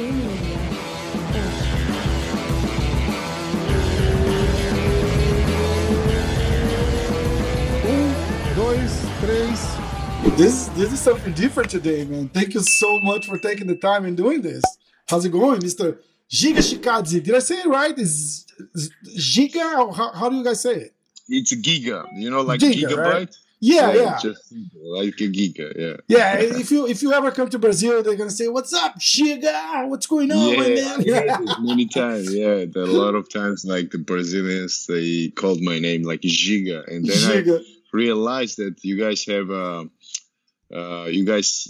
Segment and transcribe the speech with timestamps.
[0.00, 1.60] Game Media.
[7.84, 9.60] Um, dois, três.
[10.36, 12.28] This this is something different today, man.
[12.28, 14.62] Thank you so much for taking the time and doing this.
[15.08, 15.98] How's it going, Mr.
[16.30, 17.22] Giga Chikadze?
[17.22, 17.98] Did I say it right?
[17.98, 18.90] Is is
[19.34, 19.94] Giga?
[19.94, 20.94] How, how do you guys say it?
[21.28, 23.12] It's a giga, you know, like Giga, gigabyte.
[23.12, 23.36] right?
[23.62, 25.96] Yeah, yeah, Just like a giga, yeah.
[26.08, 26.38] yeah.
[26.38, 29.86] If you if you ever come to Brazil, they're gonna say, "What's up, Giga?
[29.86, 32.34] What's going on, my yeah, man?" It many times.
[32.34, 37.04] Yeah, a lot of times, like the Brazilians, they called my name like Giga, and
[37.04, 37.60] then I
[37.92, 39.84] realized that you guys have uh,
[40.74, 41.68] uh, you guys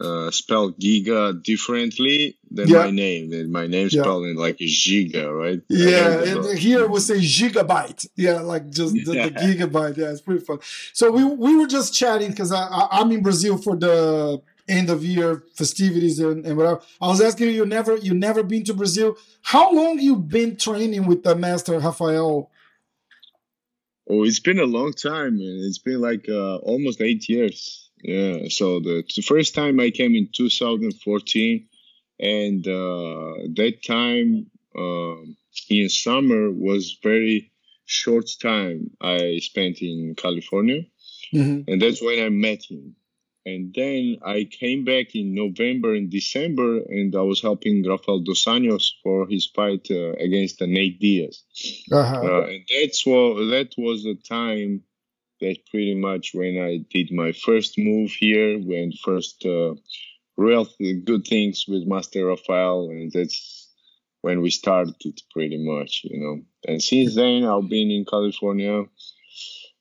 [0.00, 2.84] uh, spell Giga differently than Yeah.
[2.84, 3.50] my name.
[3.52, 4.02] My name Yeah.
[4.02, 5.60] spelled in like Giga, right?
[5.68, 8.06] Yeah, and here we say gigabyte.
[8.16, 9.96] Yeah, like just the, the gigabyte.
[9.98, 10.58] Yeah, it's pretty fun.
[10.94, 14.88] So we we were just chatting because I, I I'm in Brazil for the end
[14.90, 16.80] of year festivities and, and whatever.
[17.00, 19.16] I was asking you, you never you never been to Brazil.
[19.42, 22.50] How long you been training with the master Rafael?
[24.08, 25.60] Oh, it's been a long time, man.
[25.68, 27.81] It's been like uh, almost eight years.
[28.02, 28.48] Yeah.
[28.48, 31.66] So the, the first time I came in 2014,
[32.20, 35.36] and uh, that time um
[35.68, 37.50] in summer was very
[37.84, 40.82] short time I spent in California,
[41.34, 41.64] Mhm.
[41.68, 42.96] and that's when I met him.
[43.44, 48.44] And then I came back in November and December, and I was helping Rafael dos
[48.44, 51.42] Anjos for his fight uh, against uh, Nate Diaz.
[51.90, 52.20] Uh-huh.
[52.22, 54.82] Uh, and that's what that was the time
[55.42, 59.74] that pretty much when I did my first move here, when first uh,
[60.36, 63.68] real th- good things with Master Rafael, and that's
[64.22, 64.94] when we started
[65.32, 66.42] pretty much, you know.
[66.66, 68.84] And since then, I've been in California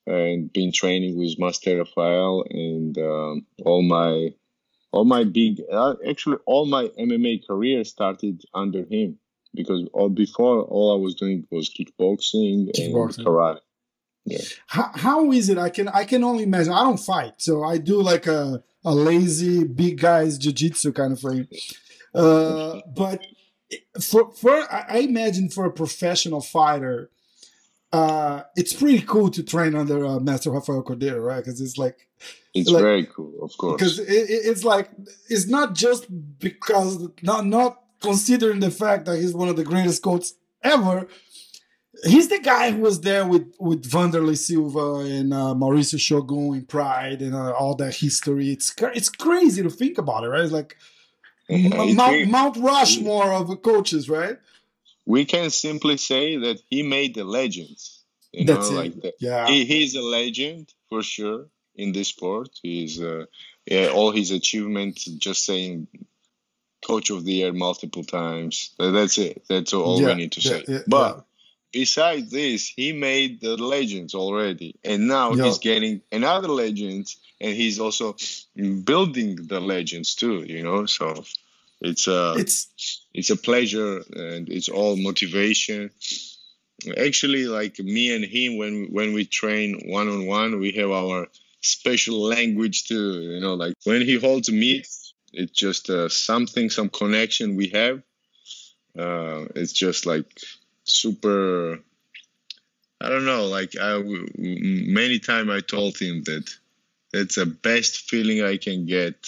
[0.08, 4.30] and been training with Master Rafael, and um, all my
[4.92, 9.20] all my big uh, actually all my MMA career started under him
[9.54, 13.18] because all before all I was doing was kickboxing, Kickboxing.
[13.20, 13.60] and karate.
[14.68, 15.58] How, how is it?
[15.58, 16.74] I can I can only imagine.
[16.74, 21.20] I don't fight, so I do like a a lazy big guys jiu-jitsu kind of
[21.20, 21.48] thing.
[22.14, 23.22] Uh, but
[24.02, 27.10] for for I imagine for a professional fighter,
[27.94, 31.44] uh, it's pretty cool to train under uh, Master Rafael Cordeiro, right?
[31.44, 32.08] Because it's like
[32.54, 33.78] It's Like- very cool, of course.
[33.80, 34.90] because it- it's like
[35.30, 36.06] it's not just
[36.40, 41.08] because not not considering the fact that he's one of the greatest coaches ever.
[42.04, 46.66] He's the guy who was there with with Wanderlei Silva and uh, Mauricio Shogun in
[46.66, 48.50] Pride and uh, all that history.
[48.52, 50.42] It's it's crazy to think about it, right?
[50.44, 50.78] It's like
[51.50, 54.38] Mount, Mount Rushmore of coaches, right?
[55.06, 58.04] we can simply say that he made the legends.
[58.32, 58.80] You That's know, it.
[58.80, 59.14] like that.
[59.20, 62.50] Yeah, He, he's a legend for sure in this sport.
[62.62, 63.26] He's uh,
[63.66, 65.06] yeah, all his achievements.
[65.06, 65.88] Just saying,
[66.86, 68.74] coach of the year multiple times.
[68.80, 69.44] That's it.
[69.50, 70.64] That's all Yeah, we need to yeah, say.
[70.68, 71.26] yeah, but.
[71.72, 75.46] Besides this, he made the legends already, and now Yeah.
[75.46, 78.16] he's getting another legends, and he's also
[78.84, 80.44] building the legends too.
[80.44, 81.24] You know, so
[81.82, 82.68] it's a it's
[83.14, 85.90] it's a pleasure and it's all motivation
[86.98, 91.28] actually like me and him when when we train one on one we have our
[91.62, 94.84] special language too you know like when he holds me
[95.34, 98.02] it's just uh, something some connection we have
[98.98, 100.26] uh, it's just like
[100.84, 101.80] super
[103.02, 104.02] i don't know like i
[104.38, 106.50] many time i told him that
[107.14, 109.28] it's the best feeling i can get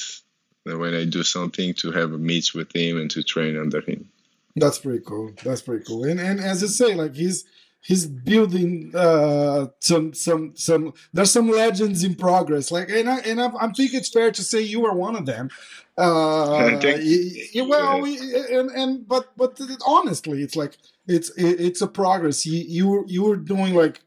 [0.63, 4.09] when i do something to have a meet with him and to train under him
[4.55, 5.31] That's pretty cool.
[5.43, 6.03] That's pretty cool.
[6.03, 7.43] And and as you say, like he's
[7.81, 12.71] he's building uh some some some there's some legends in progress.
[12.71, 15.25] Like and I and I, I think it's fair to say you are one of
[15.25, 15.49] them.
[15.97, 18.17] Uh, y- well, we,
[18.51, 20.77] and and but but honestly, it's like
[21.07, 22.45] it's it, it's a progress.
[22.45, 24.01] You you were you were doing like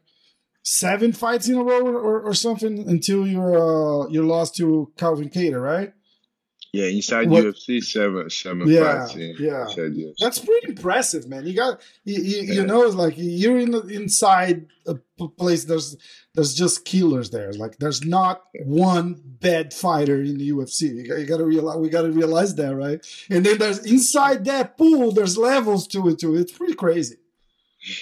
[0.63, 4.91] seven fights in a row or, or, or something until your uh you lost to
[4.97, 5.93] Calvin Kattar, right?
[6.73, 9.15] Yeah, inside What- UFC seven seven Yeah, fights.
[9.15, 10.11] Yeah, yeah.
[10.19, 11.45] That's pretty impressive, man.
[11.47, 14.95] You got you, you, you know, it's like you're in inside a
[15.27, 15.63] place.
[15.63, 15.95] There's
[16.35, 17.51] there's just killers there.
[17.53, 20.95] Like there's not one bad fighter in the UFC.
[20.95, 23.05] You got, you got to realize we got to realize that, right?
[23.29, 25.11] And then there's inside that pool.
[25.11, 26.35] There's levels to it too.
[26.35, 27.15] It's pretty crazy.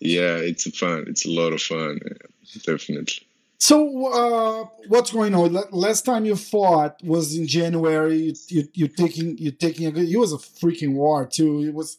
[0.00, 1.04] yeah, it's fun.
[1.08, 2.00] It's a lot of fun.
[2.04, 3.25] yeah, definitely.
[3.58, 5.56] So uh, what's going on?
[5.70, 8.16] Last time you fought was in January.
[8.18, 10.08] You, you, you're taking you're taking a good.
[10.08, 11.64] It was a freaking war too.
[11.64, 11.96] It was.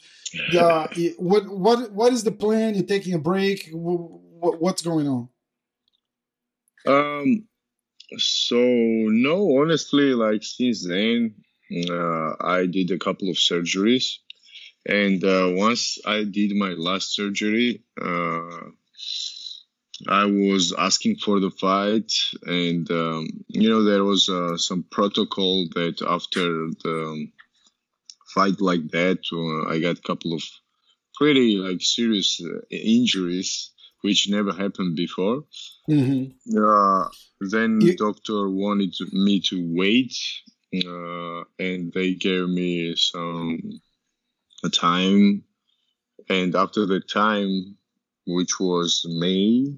[0.58, 0.88] Uh,
[1.18, 2.76] what what what is the plan?
[2.76, 3.70] You're taking a break.
[3.72, 5.30] What, what's going on?
[6.86, 7.48] Um.
[8.18, 11.36] So no, honestly, like since then,
[11.90, 14.18] uh, I did a couple of surgeries,
[14.86, 18.70] and uh, once I did my last surgery, uh,
[20.08, 22.12] I was asking for the fight,
[22.44, 26.44] and um, you know there was uh, some protocol that after
[26.84, 27.28] the
[28.34, 30.44] fight like that, uh, I got a couple of
[31.16, 33.72] pretty like serious uh, injuries
[34.02, 35.44] which never happened before.
[35.90, 36.34] Mhm.
[36.56, 37.10] Uh,
[37.40, 40.14] then You- doctor wanted me to wait,
[40.86, 43.82] uh, and they gave me some
[44.64, 45.44] a time,
[46.30, 47.78] and after the time,
[48.26, 49.74] which was May,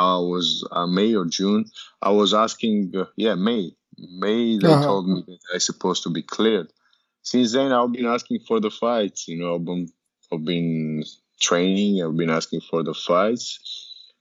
[0.00, 1.62] I was uh, May or June.
[2.00, 3.64] I was asking, uh, yeah, May.
[3.98, 4.86] May they Uh-huh.
[4.86, 6.68] told me that I supposed to be cleared.
[7.22, 9.28] Since then, I've been asking for the fights.
[9.28, 9.88] You know, I've been,
[10.32, 11.04] I've been
[11.40, 12.02] training.
[12.02, 13.48] I've been asking for the fights,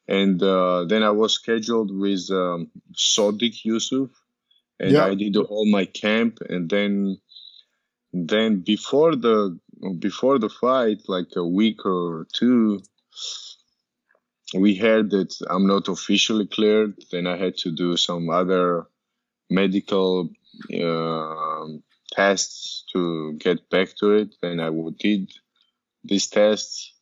[0.08, 4.12] and uh, then I was scheduled with um, Sodiq Yusuff,
[4.80, 5.06] and Yeah.
[5.08, 7.18] I did all my camp, and then,
[8.14, 9.60] then before the
[10.00, 12.82] before the fight, like a week or two,
[14.56, 16.96] we heard that I'm not officially cleared.
[17.12, 18.88] Then I had to do some other
[19.50, 20.30] medical
[20.84, 24.36] um tests to get back to it.
[24.42, 25.32] Then I did
[26.04, 26.94] these tests.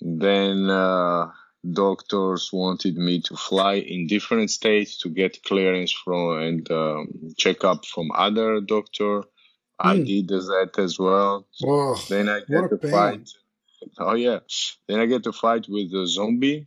[0.00, 1.32] Then uh,
[1.70, 7.64] doctors wanted me to fly in different states to get clearance from and um, check
[7.64, 9.24] up from other doctor.
[9.78, 10.04] I Hmm.
[10.04, 11.46] did that as well.
[11.64, 13.28] Oh, Then I get a fight.
[13.98, 14.40] Oh yeah.
[14.86, 16.66] Then I get to fight with the zombie.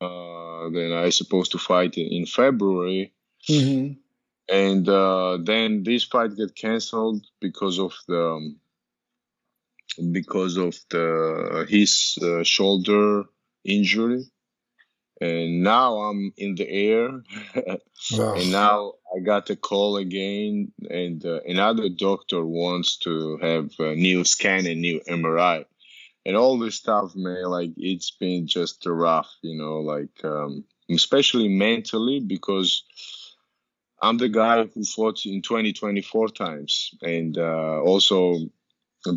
[0.00, 3.12] Uh, then I supposed to fight in, in February,
[3.48, 3.98] mhm.
[4.48, 8.56] and uh, then this fight get cancelled because of the um,
[10.10, 13.24] because of the his uh, shoulder
[13.64, 14.24] injury.
[15.20, 17.22] And now I'm in the air,
[18.12, 18.34] Wow.
[18.34, 23.94] and now I got a call again, and uh, another doctor wants to have a
[23.94, 25.64] new scan and new MRI,
[26.24, 27.44] and all this stuff, man.
[27.44, 32.84] Like it's been just rough, you know, like um, especially mentally because
[34.00, 38.38] I'm the guy who fought in 2020 four times, and uh, also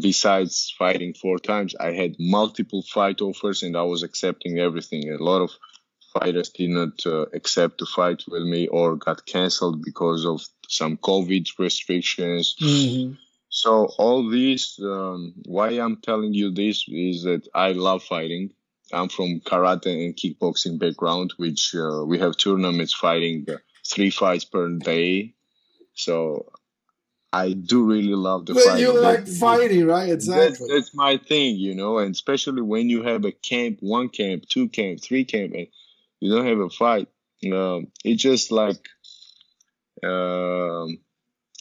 [0.02, 5.12] besides fighting four times, I had multiple fight offers, and I was accepting everything.
[5.12, 5.52] A lot of
[6.14, 10.98] fighters did not uh, accept to fight with me or got canceled because of some
[10.98, 12.56] COVID restrictions.
[12.60, 13.18] Mhm.
[13.56, 18.50] So all these, um, why I'm telling you this is that I love fighting.
[18.92, 23.56] I'm from karate and kickboxing background, which uh, we have tournaments fighting uh,
[23.88, 25.36] three fights per day.
[25.94, 26.52] So
[27.32, 28.82] I do really love the fighting.
[28.82, 30.10] you like fighting, right?
[30.10, 30.68] Exactly.
[30.70, 34.68] that's my thing, you know, and especially when you have a camp, one camp, two
[34.68, 35.68] camp, three camp, and
[36.20, 37.08] you don't have a fight.
[37.50, 38.86] Um, it's just like,
[40.04, 40.98] um,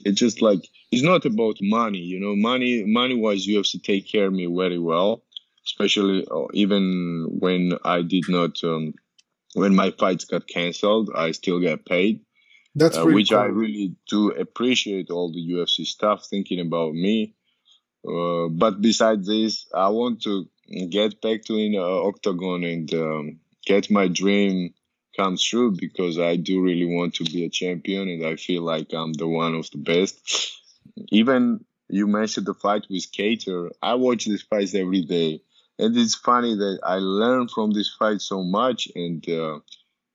[0.04, 0.60] it's just like
[0.90, 2.36] it's not about money, you know.
[2.36, 5.24] Money, money wise, UFC take care of me very well,
[5.66, 8.94] especially uh, even when I did not, um,
[9.54, 12.20] when my fights got cancelled, I still get paid
[12.74, 13.38] That's uh, which cool.
[13.38, 17.34] I really do appreciate all the UFC stuff thinking about me.
[18.06, 20.46] Uh, but besides this, I want to
[20.90, 24.74] get back to in uh, octagon and um, get my dream
[25.16, 28.92] come true because I do really want to be a champion and I feel like
[28.92, 30.60] I'm the one of the best.
[31.10, 33.70] Even you mentioned the fight with Kattar.
[33.82, 35.40] I watch these fights every day,
[35.78, 39.28] and it's funny that I learn from this fight so much and.
[39.28, 39.60] Uh,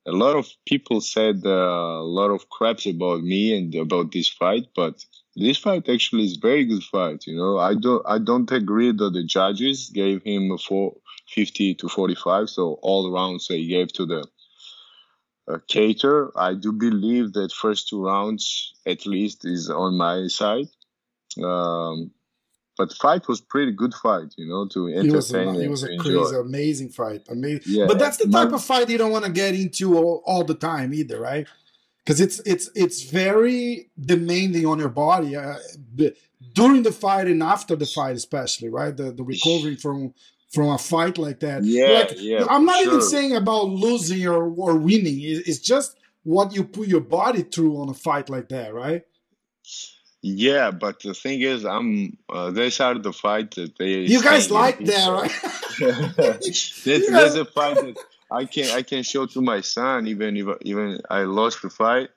[0.07, 4.29] a lot of people said uh, a lot of craps about me and about this
[4.29, 7.27] fight, but this fight actually is very good fight.
[7.27, 10.95] You know, I don't I don't agree that the judges gave him a four,
[11.29, 14.25] 50 to 45, so all rounds they gave to the
[15.57, 16.31] Kattar.
[16.35, 20.67] I do believe that first two rounds at least is on my side.
[21.43, 22.11] Um,
[22.77, 25.83] but fight was pretty good fight, you know, to It was a, entertain it was
[25.83, 27.21] a crazy, amazing fight.
[27.29, 27.63] Amazing.
[27.65, 30.23] Yeah, but that's the my- type of fight you don't want to get into all,
[30.25, 31.45] all the time either, right?
[32.05, 35.55] Because it's it's it's very demanding on your body uh,
[36.53, 38.95] during the fight and after the fight, especially, right?
[38.95, 40.13] The the recovery from
[40.49, 41.63] from a fight like that.
[41.63, 45.17] Yeah, Like, yeah, I'm not even saying about losing or or winning.
[45.21, 49.03] It's just what you put your body through on a fight like that, right?
[50.21, 52.17] Yeah, but the thing is, I'm.
[52.27, 53.99] Uh, these are the fight that they.
[53.99, 55.85] You guys like that, pizza.
[55.85, 56.15] right?
[56.17, 57.97] that's, that's a fight that
[58.29, 60.07] I can I can show to my son.
[60.07, 62.09] Even if even I lost the fight,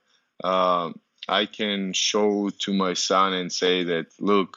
[0.42, 0.98] um,
[1.28, 4.56] I can show to my son and say that look,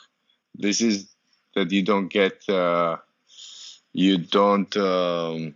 [0.56, 1.08] this is
[1.54, 2.48] that you don't get.
[2.50, 2.98] Uh,
[3.96, 5.56] you don't um,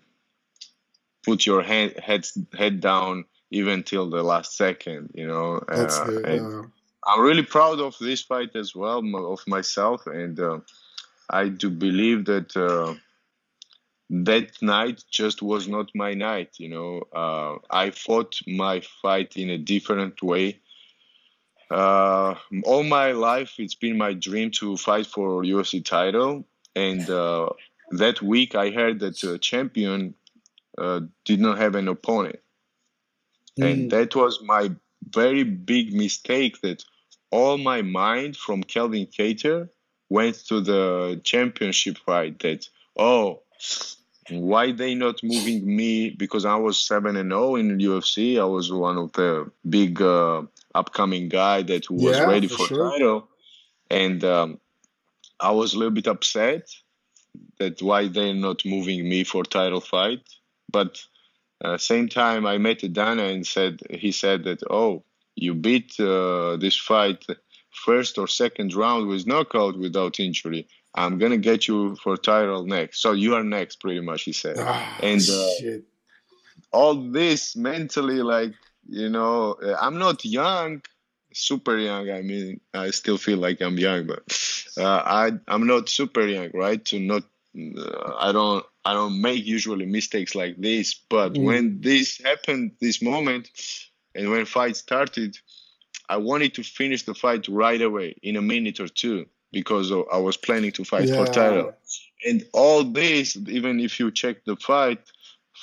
[1.25, 2.25] put your head head
[2.57, 5.11] head down even till the last second.
[5.13, 5.61] You know.
[5.67, 6.63] That's uh, uh,
[7.05, 8.99] I'm really proud of this fight as well
[9.33, 10.59] of myself, and uh,
[11.29, 12.95] I do believe that uh,
[14.09, 16.51] that night just was not my night.
[16.57, 20.61] You know, uh, I fought my fight in a different way.
[21.69, 27.49] Uh, all my life, it's been my dream to fight for UFC title, and uh,
[27.91, 30.15] that week I heard that a champion
[30.77, 32.39] uh, did not have an opponent,
[33.59, 33.71] mm.
[33.71, 34.71] and that was my
[35.09, 36.61] very big mistake.
[36.61, 36.83] That
[37.31, 39.69] all my mind from Calvin Kattar
[40.09, 42.39] went to the championship fight.
[42.39, 42.67] That
[42.97, 43.41] oh
[44.29, 48.39] why they not moving me because I was seven and zero oh in the UFC.
[48.39, 50.43] I was one of the big uh,
[50.75, 52.91] upcoming guy that was yeah, ready for, for sure.
[52.91, 53.27] title,
[53.89, 54.59] and um,
[55.39, 56.69] I was a little bit upset
[57.59, 60.21] that why they're not moving me for title fight.
[60.71, 61.03] But
[61.63, 65.03] uh, same time, I met Dana and said he said that oh
[65.35, 67.25] you beat uh, this fight
[67.71, 70.67] first or second round with knockout without injury.
[70.95, 73.01] I'm gonna get you for title next.
[73.01, 74.23] So you are next, pretty much.
[74.23, 75.77] He said, oh, and uh,
[76.71, 78.53] all this mentally, like
[78.87, 80.81] you know, I'm not young,
[81.33, 82.09] super young.
[82.09, 84.23] I mean, I still feel like I'm young, but
[84.77, 86.83] uh, I I'm not super young, right?
[86.85, 87.23] To not,
[87.57, 90.93] uh, I don't I don't make usually mistakes like this.
[91.09, 91.43] But mm.
[91.43, 93.49] when this happened, this moment,
[94.15, 95.37] and when fight started,
[96.07, 100.17] I wanted to finish the fight right away in a minute or two because I
[100.17, 101.25] was planning to fight yeah.
[101.25, 101.73] for title.
[102.25, 104.99] And all this, even if you check the fight,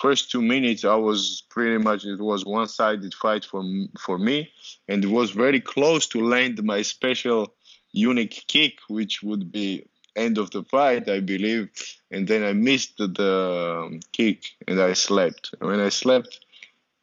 [0.01, 3.63] first two minutes I was pretty much it was one-sided fight for
[3.99, 4.51] for me,
[4.89, 7.55] and it was very close to land my special
[7.93, 11.69] unique kick, which would be end of the fight, I believe.
[12.11, 15.55] And then I missed the, the um, kick and I slept.
[15.61, 16.41] When I slept,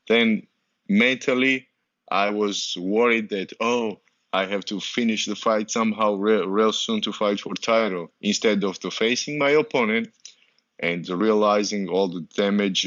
[0.07, 0.47] then
[0.89, 1.67] mentally
[2.09, 3.99] I was worried that oh
[4.33, 8.63] I have to finish the fight somehow real, real soon to fight for title instead
[8.63, 10.09] of to facing my opponent
[10.83, 12.81] and realizing all the damage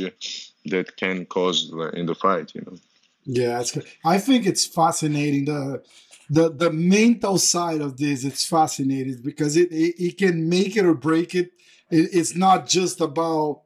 [0.67, 2.55] that can cause in the fight.
[2.55, 2.77] You know.
[3.25, 3.63] Yeah.
[4.05, 5.83] I think it's fascinating the
[6.29, 8.25] the the mental side of this.
[8.25, 11.53] It's fascinating because it it, it can make it or break it.
[11.91, 12.11] it.
[12.13, 13.63] It's not just about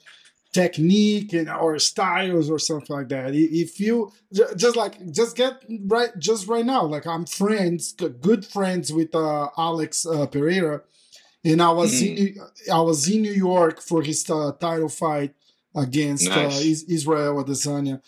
[0.52, 4.10] technique and or styles or something like that if you
[4.56, 9.48] just like just get right just right now like i'm friends good friends with uh,
[9.56, 10.82] alex uh, pereira
[11.44, 12.36] and i was mm.
[12.36, 15.34] in i was in new york for his uh, title fight
[15.74, 16.82] against uh, nice.
[16.84, 18.00] israel adesanya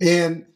[0.00, 0.46] and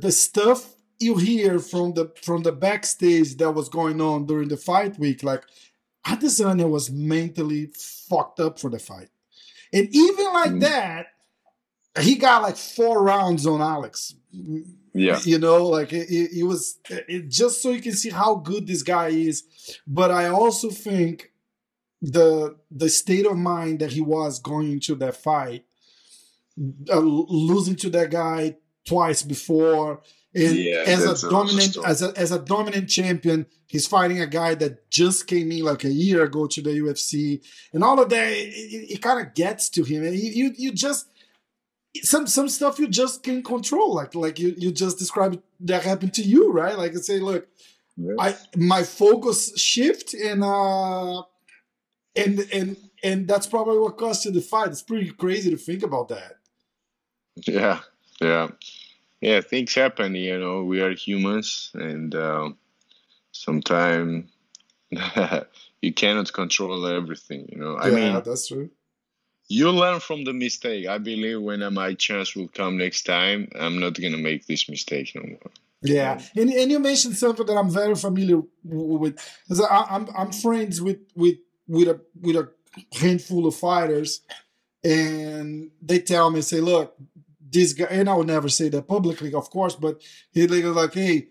[0.00, 4.56] the stuff you hear from the from the backstage that was going on during the
[4.56, 5.44] fight week like
[6.06, 7.70] adesanya was mentally
[8.08, 9.08] fucked up for the fight
[9.72, 10.60] and even like mm.
[10.60, 11.06] that,
[12.00, 14.14] he got like four rounds on Alex.
[14.92, 15.20] Yeah.
[15.22, 18.66] You know, like it, it, it was it, just so you can see how good
[18.66, 19.44] this guy is.
[19.86, 21.29] But I also think
[22.02, 25.64] the the state of mind that he was going into that fight,
[26.90, 30.00] uh, losing to that guy twice before,
[30.34, 34.54] and yeah, as a dominant as a as a dominant champion, he's fighting a guy
[34.54, 38.28] that just came in like a year ago to the UFC, and all of that.
[38.32, 41.10] It, it kind of gets to him, and you you just
[42.02, 43.94] some some stuff you just can't control.
[43.94, 46.78] Like like you you just described that happened to you, right?
[46.78, 47.48] Like I say, look,
[47.96, 48.16] yes.
[48.18, 51.22] I my focus shift and uh
[52.20, 54.68] and and and that's probably what cost you the fight.
[54.68, 56.36] It's pretty crazy to think about that.
[57.46, 57.80] Yeah,
[58.20, 58.48] yeah
[59.20, 60.14] yeah, things happen.
[60.14, 62.50] You know, we are humans, and uh,
[63.32, 64.30] sometimes
[65.82, 67.48] you cannot control everything.
[67.52, 68.70] You know, I yeah, mean, that's true.
[69.48, 70.86] You learn from the mistake.
[70.86, 75.12] I believe when my chance will come next time, I'm not gonna make this mistake
[75.14, 75.52] no more.
[75.82, 79.18] Yeah, and, and you mentioned something that I'm very familiar with.
[79.70, 81.36] I, I'm I'm friends with with
[81.70, 82.50] with a with a
[82.92, 84.20] handful of fighters,
[84.82, 86.96] and they tell me, say, look,
[87.40, 91.28] this guy, and I would never say that publicly, of course, but he like, hey,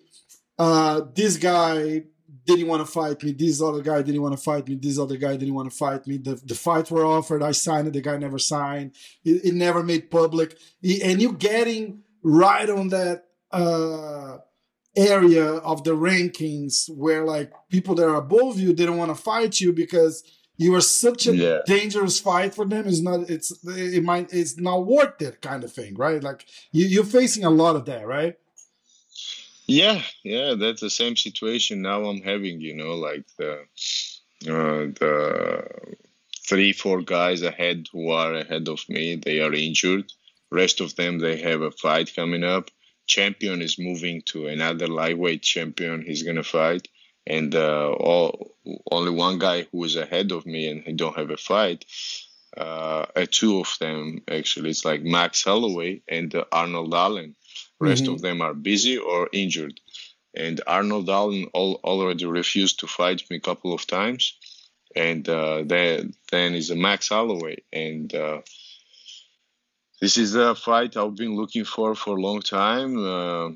[0.58, 2.04] uh, this guy
[2.46, 3.32] didn't want to fight me.
[3.32, 4.76] This other guy didn't want to fight me.
[4.76, 6.18] This other guy didn't want to fight me.
[6.18, 7.44] The, the fights were offered.
[7.44, 7.94] I signed it.
[7.94, 8.96] The guy never signed.
[9.24, 10.58] It, it never made public.
[10.84, 14.38] and you getting right on that uh,
[14.96, 19.22] area of the rankings where like people that are above you, they don't want to
[19.22, 20.24] fight you because–
[20.60, 21.60] you are such a yeah.
[21.66, 22.86] dangerous fight for them.
[22.86, 23.30] It's not.
[23.30, 24.34] It's it might.
[24.34, 26.22] It's not worth it, kind of thing, right?
[26.22, 28.36] Like you, you're facing a lot of that, right?
[29.68, 32.60] Yeah, yeah, that's the same situation now I'm having.
[32.60, 33.54] You know, like the
[34.48, 35.96] uh, the
[36.46, 40.12] three, four guys ahead who are ahead of me, they are injured.
[40.52, 42.70] Rest of them, they have a fight coming up.
[43.18, 46.88] Champion is moving to another lightweight champion he's gonna fight,
[47.28, 48.56] and uh, all
[48.92, 51.86] only one guy who is ahead of me and he don't have a fight.
[52.58, 54.70] Uh, uh, two of them actually.
[54.72, 57.36] It's like Max Holloway and uh, Arnold Allen.
[57.80, 58.14] Rest Mhm.
[58.14, 59.80] of them are busy or injured.
[60.46, 64.24] And Arnold Allen al- already refused to fight me a couple of times.
[64.96, 68.42] And uh, then then is a Max Holloway, and uh,
[70.02, 72.98] this is a fight I've been looking for for a long time.
[72.98, 73.50] Uh,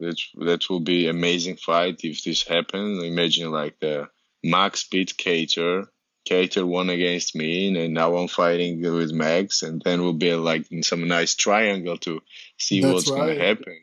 [0.00, 3.02] that that will be amazing fight if this happens.
[3.04, 4.08] Imagine like the
[4.42, 5.86] Max beat Kattar,
[6.28, 10.70] Kattar won against me, and now I'm fighting with Max, and then we'll be like
[10.72, 12.20] in some nice triangle to
[12.58, 13.18] see That's what's right.
[13.18, 13.78] gonna happen.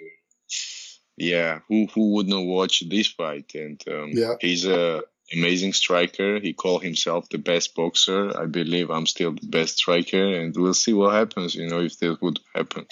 [1.17, 3.51] Yeah, who who wouldn't watch this fight?
[3.55, 4.35] And um, Yeah.
[4.39, 5.03] he's a
[5.33, 6.39] amazing striker.
[6.39, 8.37] He called himself the best boxer.
[8.39, 11.55] I believe I'm still the best striker, and we'll see what happens.
[11.55, 12.85] You know, if that would happen.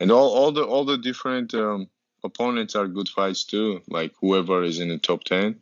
[0.00, 1.88] And all all the all the different um,
[2.22, 3.82] opponents are good fights too.
[3.88, 5.60] Like whoever is in the top ten,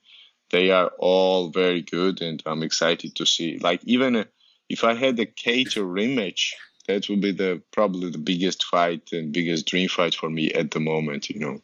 [0.50, 3.58] they are all very good, and I'm excited to see.
[3.58, 4.24] Like even uh,
[4.68, 6.52] if I had a Kattar rematch,
[6.88, 10.70] that would be the probably the biggest fight and biggest dream fight for me at
[10.70, 11.30] the moment.
[11.30, 11.62] You know,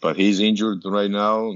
[0.00, 1.54] but he's injured right now.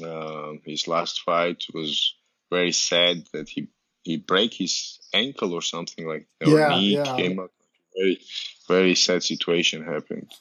[0.00, 2.14] Uh, his last fight was
[2.50, 3.68] very sad that he
[4.04, 6.48] he break his ankle or something like that.
[6.48, 7.16] or Yeah, knee yeah.
[7.16, 7.50] came up.
[7.96, 8.20] Very
[8.68, 10.32] very sad situation happened.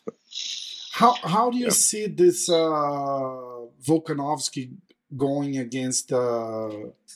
[0.92, 1.72] How how do you Yeah.
[1.72, 4.72] see this uh, Volkanovski
[5.16, 6.70] going against uh,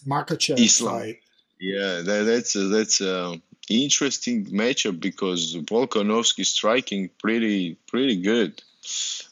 [0.05, 0.99] Makhachev Islam.
[0.99, 1.19] fight?
[1.59, 8.61] Yeah, that, that's a, that's a interesting matchup because Volkanovski striking pretty pretty good,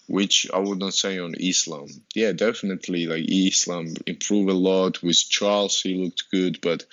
[0.08, 1.88] which I would not say on Islam.
[2.14, 5.82] Yeah, definitely like Islam improved a lot with Charles.
[5.82, 6.86] He looked good, but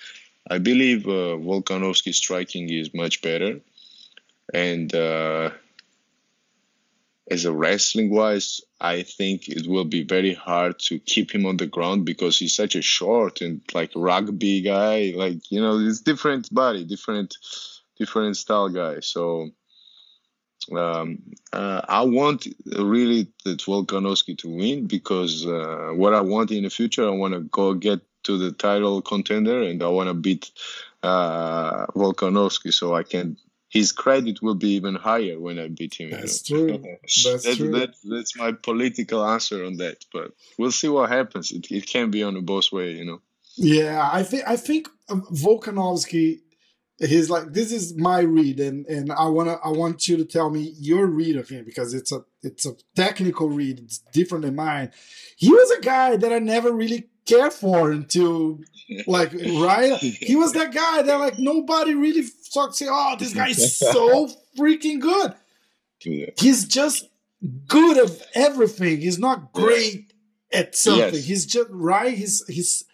[0.48, 3.60] I believe uh, Volkanovski striking is much better,
[4.52, 5.50] and uh,
[7.30, 11.56] as a wrestling wise, I think it will be very hard to keep him on
[11.56, 15.12] the ground because he's such a short and like rugby guy.
[15.14, 17.36] Like you know, it's different body, different
[17.98, 19.00] different style guy.
[19.00, 19.50] So
[20.72, 21.18] um,
[21.52, 26.70] uh, I want really that Volkanovski to win because uh, what I want in the
[26.70, 30.50] future, I want to go get to the title contender and I want to beat
[31.02, 33.36] uh, Volkanovski so I can.
[33.70, 36.10] His credit will be even higher when I beat him.
[36.10, 36.56] you That's know.
[36.58, 36.82] true.
[37.02, 37.70] That's That- true.
[37.72, 40.04] that- that's my political answer on that.
[40.12, 41.52] But we'll see what happens.
[41.52, 43.20] It, it can be on a both way, you know.
[43.56, 46.40] Yeah, I think I think uh, Volkanovski.
[47.00, 50.50] He's like this is my read, and and I wanna I want you to tell
[50.50, 53.80] me your read of him because it's a it's a technical read.
[53.80, 54.90] It's different than mine.
[55.36, 58.60] He was a guy that I never really cared for until
[59.06, 59.96] like right.
[59.98, 64.28] He was that guy that like nobody really thought say, oh, this guy is so
[64.58, 65.34] freaking good.
[66.38, 67.08] He's just
[67.66, 69.00] good at everything.
[69.00, 70.12] He's not great
[70.52, 71.14] at something.
[71.14, 71.24] Yes.
[71.24, 72.12] He's just right.
[72.12, 72.84] He's he's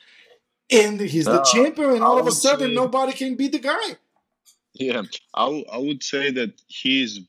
[0.71, 3.59] and he's the Uh, champion, and all of a sudden say- nobody can beat the
[3.59, 3.97] guy.
[4.75, 5.03] Yeah,
[5.35, 7.21] I, I would say that he's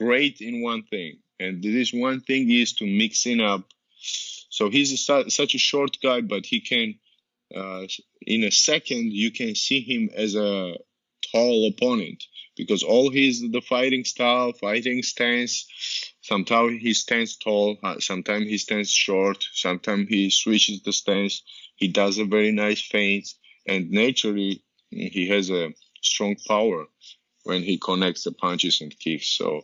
[0.00, 3.72] great in one thing, and this one thing is to mixing up.
[4.50, 6.94] So he's a, su- such a short guy, but he can,
[7.54, 7.86] uh,
[8.22, 10.76] in a second, you can see him as a
[11.32, 12.24] tall opponent
[12.56, 15.66] because all his the fighting style, fighting stance.
[16.22, 21.42] Sometimes he stands tall, uh, sometimes he stands short, sometimes he switches the stance.
[21.76, 23.28] He does a very nice feint,
[23.66, 26.86] and naturally he has a strong power
[27.44, 29.28] when he connects the punches and kicks.
[29.28, 29.62] So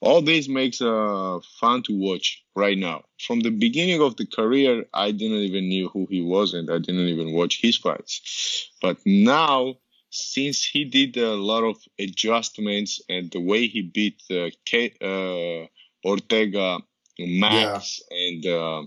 [0.00, 3.04] all this makes uh fun to watch right now.
[3.26, 6.78] From the beginning of the career, I didn't even knew who he was and I
[6.78, 8.70] didn't even watch his fights.
[8.80, 9.76] But now,
[10.10, 15.66] since he did a lot of adjustments and the way he beat uh, K- uh,
[16.08, 16.78] Ortega,
[17.18, 18.82] Max, and uh,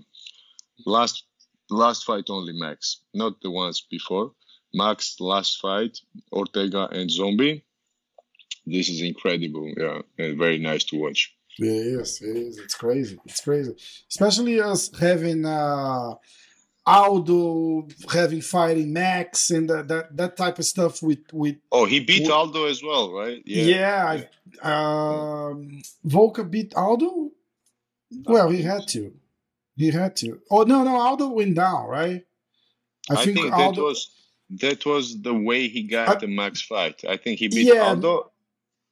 [0.86, 1.24] last
[1.70, 4.32] last fight only Max, not the ones before.
[4.72, 5.98] Max last fight,
[6.32, 7.64] Ortega and Zombie.
[8.66, 11.34] This is incredible, yeah, and very nice to watch.
[11.58, 12.20] It is.
[12.22, 12.58] It is.
[12.58, 13.18] It's crazy.
[13.26, 13.74] It's crazy.
[14.10, 16.14] Especially us having uh,
[16.86, 22.00] Aldo having fighting Max and that that, that type of stuff with with Oh, he
[22.00, 23.40] beat Wh- Aldo as well, right?
[23.46, 24.22] yeah.
[24.62, 27.30] I, um, Volka beat Aldo.
[28.24, 29.12] Well, he had to.
[29.76, 30.40] He had to.
[30.50, 32.24] Oh no, no, Aldo went down, right?
[33.10, 33.80] I, think, Aldo.
[33.80, 34.10] that was
[34.50, 37.02] that was the way he got I- the Max fight.
[37.08, 37.88] I think he beat Yeah.
[37.88, 38.30] Aldo,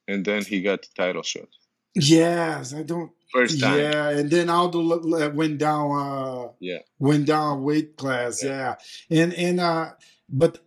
[0.08, 1.48] and then he got the title shot
[1.94, 3.10] yes, I don't.
[3.32, 3.78] first time.
[3.78, 5.90] Yeah, and then Aldo went down.
[5.92, 6.78] Uh, Yeah.
[6.98, 8.42] went down weight class.
[8.42, 8.76] Yeah.
[9.08, 9.90] Yeah, and and uh,
[10.28, 10.58] but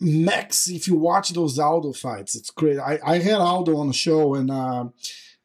[0.00, 2.78] Max, if you watch those Aldo fights, it's great.
[2.78, 4.84] I I had Aldo on the show, and uh,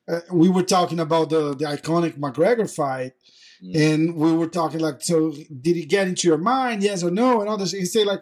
[0.08, 3.14] uh, we were talking about the the iconic McGregor fight,
[3.62, 6.84] And we were talking like, so did he get into your mind?
[6.84, 7.40] Yes or no?
[7.42, 8.22] And all others, he said like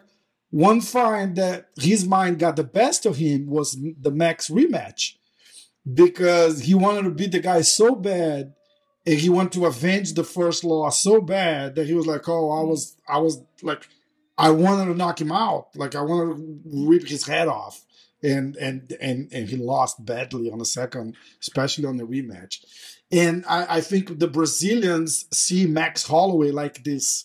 [0.50, 5.16] one fight that his mind got the best of him was the Max rematch
[5.92, 8.54] because he wanted to beat the guy so bad
[9.06, 12.50] and he wanted to avenge the first loss so bad that he was like, oh,
[12.50, 13.88] I was, I was like,
[14.38, 17.82] I wanted to knock him out, like I wanted to rip his head off.
[18.22, 22.64] And and and and he lost badly on the second, especially on the rematch.
[23.12, 27.24] And I, I think the Brazilians see Max Holloway like this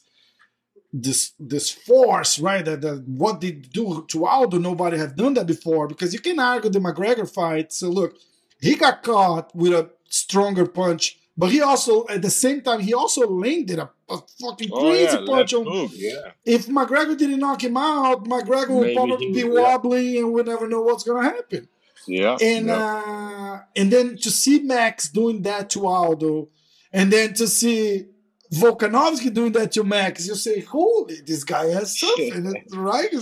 [0.94, 2.63] this this force, right?
[2.65, 5.88] That, that what they do to Aldo, nobody have done that before.
[5.88, 7.72] Because you can argue the McGregor fight.
[7.74, 8.15] So look,
[8.60, 12.94] he got caught with a stronger punch, but he also at the same time he
[12.94, 15.89] also landed a, a fucking Oh, crazy yeah, punch on.
[15.94, 16.32] yeah.
[16.46, 20.82] If McGregor didn't knock him out, McGregor would probably be wobbly and we never know
[20.82, 21.67] what's gonna happen.
[22.07, 22.37] Yeah.
[22.41, 23.03] And yeah.
[23.05, 26.49] uh and then to see Max doing that to Aldo,
[26.91, 28.07] and then to see
[28.53, 33.13] Volkanovski doing that to Max, you say, "Holy, this guy has something, right?"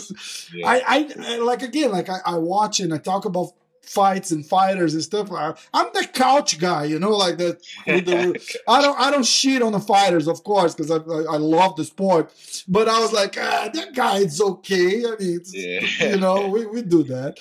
[0.54, 0.68] Yeah.
[0.68, 3.54] I, I, I like again, like I, I watch and I talk about
[3.90, 5.32] fights and fighters and stuff.
[5.32, 7.62] I, I'm the couch guy, you know, like that.
[7.88, 11.36] with the- I don't, I don't shit on the fighters, of course, because I, I,
[11.36, 12.32] I love the sport.
[12.68, 15.04] But I was like, ah, that guy is okay.
[15.06, 16.12] I mean, Yeah.
[16.12, 17.38] you know, we, we do that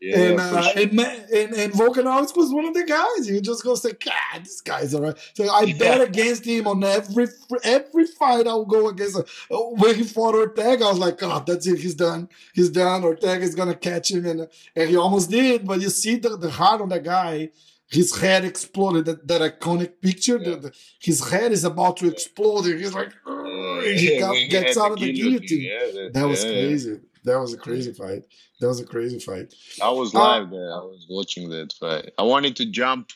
[0.00, 0.82] yeah, and, uh, sure.
[0.82, 3.28] and, and and Volkanovski was one of the guys.
[3.28, 5.16] You just go say, God, this guy's all right.
[5.34, 7.28] So I bet against him on every
[7.62, 8.46] every fight.
[8.46, 9.24] I'll go against him.
[9.50, 11.78] When he fought Ortega, I was like, God, that's it.
[11.78, 12.28] He's done.
[12.54, 13.04] He's done.
[13.04, 15.66] Ortega is gonna catch him, and and he almost did.
[15.66, 17.50] But you see the, the heart on the guy.
[17.88, 19.04] His head exploded.
[19.04, 20.38] That, that iconic picture.
[20.38, 20.50] Yeah.
[20.50, 22.64] The, the- his head is about to explode.
[22.66, 25.62] And he's like, and he got- gets out of the guillotine.
[25.62, 27.00] Yeah, That was crazy.
[27.24, 28.22] That was a crazy fight.
[28.60, 29.54] That was a crazy fight.
[29.82, 30.72] I was Uh, live there.
[30.72, 32.10] I was watching that fight.
[32.18, 33.10] I wanted to jump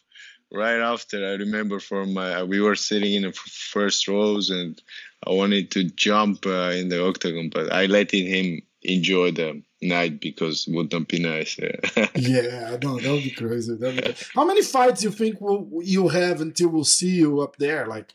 [0.53, 1.17] right after.
[1.27, 4.81] I remember from my we were sitting in the first rows, and
[5.27, 10.21] I wanted to jump uh, in the octagon, but I let him enjoy the night
[10.21, 11.59] because it would not be nice.
[11.59, 12.09] Yeah.
[12.15, 13.75] yeah, no, that would be crazy.
[13.77, 14.27] That'd be crazy.
[14.35, 17.87] How many fights you think will you have until we'll see you up there?
[17.87, 18.13] Like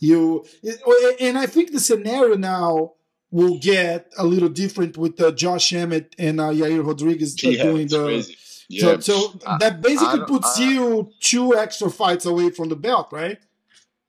[0.00, 0.44] you,
[1.20, 2.92] and I think the scenario now
[3.30, 7.62] will get a little different with uh, Josh Emmett and uh, Yair Rodriguez uh, yeah,
[7.64, 8.04] doing the.
[8.04, 8.32] crazy.
[8.34, 8.98] So, Yeah.
[9.00, 13.08] so I- that basically don't- puts I- you two extra fights away from the belt,
[13.12, 13.38] right?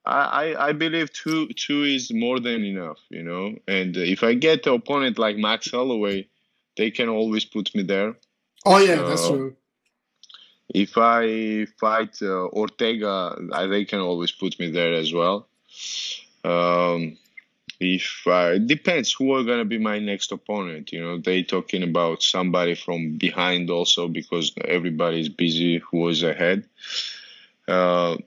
[0.06, 3.56] I, I believe two two is more than enough, you know.
[3.68, 6.28] And if I get an opponent like Max Holloway,
[6.78, 8.16] they can always put me there.
[8.66, 9.56] Oh yeah, that's true.
[10.74, 15.48] If I fight uh, Ortega, I, they can always put me there as well.
[16.44, 17.18] Um,
[17.80, 20.92] if I, it depends who are gonna be my next opponent.
[20.92, 26.68] You know, they talking about somebody from behind also because everybody's busy who is ahead.
[27.68, 28.18] Uh,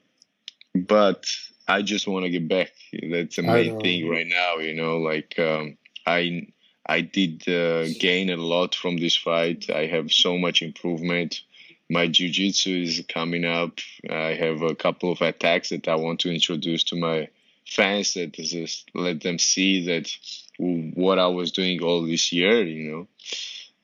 [0.74, 1.26] but
[1.68, 2.72] I just want to get back.
[2.92, 4.57] That's the main thing right now.
[4.57, 5.76] You know, like um,
[6.07, 6.48] I
[6.87, 9.68] I did uh, gain a lot from this fight.
[9.70, 11.42] I have so much improvement.
[11.90, 13.78] My jiu-jitsu is coming up.
[14.11, 17.28] I have a couple of attacks that I want to introduce to my
[17.66, 20.11] fans that just let them see that
[20.59, 23.09] what I was doing all this year, you know.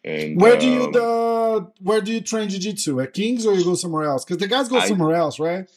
[0.04, 3.64] And Where do you um, the where do you train jiu-jitsu at Kings or you
[3.64, 4.24] go somewhere else?
[4.24, 5.68] Because the guys go I- somewhere else, right?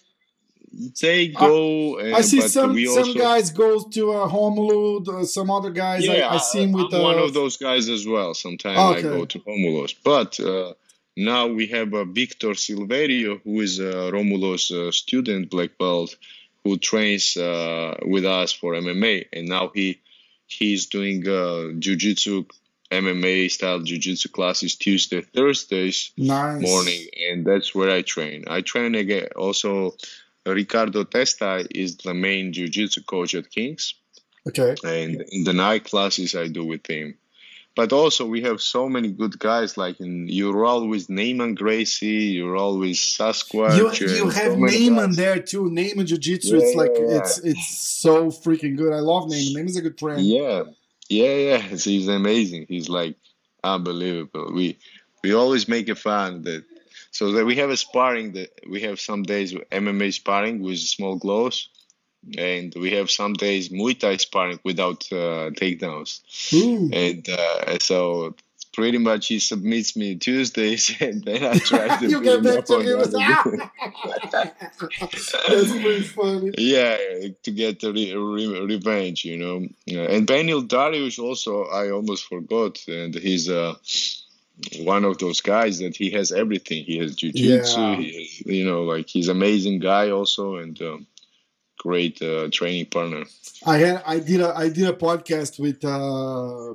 [1.01, 1.99] They go?
[1.99, 5.19] I uh, see but some some also, guys go to uh, Honolulu.
[5.21, 7.57] Uh, some other guys Yeah, I, I see him with I'm uh, one of those
[7.57, 8.33] guys as well.
[8.33, 10.73] Sometimes Oh, I go to Romulos, but uh,
[11.15, 16.15] now we have uh, Victor Silverio, who is a Romulos uh, student black belt,
[16.63, 19.99] who trains uh, with us for MMA, and now he
[20.45, 22.45] he's doing uh, jiu-jitsu
[22.91, 28.45] MMA style jiu-jitsu classes Tuesday, Thursdays nice morning, and that's where I train.
[28.47, 29.27] I train again.
[29.35, 29.95] Also,
[30.51, 33.95] Ricardo Testa is the main jiu-jitsu coach at Kings
[34.47, 34.75] Okay.
[34.83, 37.17] and in the night classes I do with him.
[37.75, 39.77] But also we have so many good guys.
[39.77, 43.77] Like in, you're always Neiman Gracie, you're always Sasquatch.
[43.77, 45.65] You you have so Neiman there too.
[45.69, 46.57] Neiman Jiu Jitsu.
[46.57, 48.93] Yeah, it's like yeah, it's it's so freaking good.
[48.93, 49.53] I love Neiman.
[49.55, 50.21] Neiman's a good friend.
[50.25, 50.63] Yeah,
[51.07, 51.57] yeah, yeah.
[51.91, 52.65] He's amazing.
[52.67, 53.15] He's like
[53.63, 54.51] unbelievable.
[54.53, 54.79] We
[55.23, 56.63] we always make it fun that
[57.11, 61.15] so that we have a sparring that we have some days MMA sparring with small
[61.17, 61.69] gloves,
[62.37, 66.21] and we have some days Muay Thai sparring without uh, takedowns.
[66.53, 66.89] Ooh.
[66.93, 68.35] and uh, so
[68.73, 72.79] pretty much he submits me Tuesdays, and then I try to you get back to
[72.79, 72.85] him.
[72.85, 74.51] the other day.
[75.49, 76.51] That's pretty funny.
[76.57, 76.97] yeah,
[77.43, 79.67] to get the re- re- revenge, you know.
[79.85, 83.73] Yeah, and Beneil Dariush also, I almost forgot, and he's uh,
[84.79, 86.83] one of those guys that he has everything.
[86.83, 87.75] He has jujitsu.
[87.75, 87.95] Yeah.
[87.95, 91.07] He has, you know, like he's amazing guy also, and um,
[91.79, 93.23] great uh, training partner.
[93.65, 96.73] I had I did a I did a podcast with uh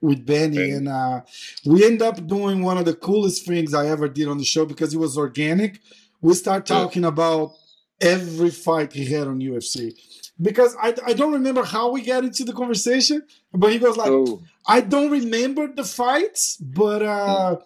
[0.00, 0.70] with Benny Benny.
[0.72, 1.20] and uh
[1.64, 4.64] we end up doing one of the coolest things I ever did on the show
[4.66, 5.80] because it was organic.
[6.20, 6.76] We start Yeah.
[6.76, 7.52] talking about
[8.02, 9.94] every fight he had on UFC.
[10.40, 13.22] Because I, I don't remember how we got into the conversation,
[13.54, 17.56] but he goes like, Oh, I don't remember the fights, but uh,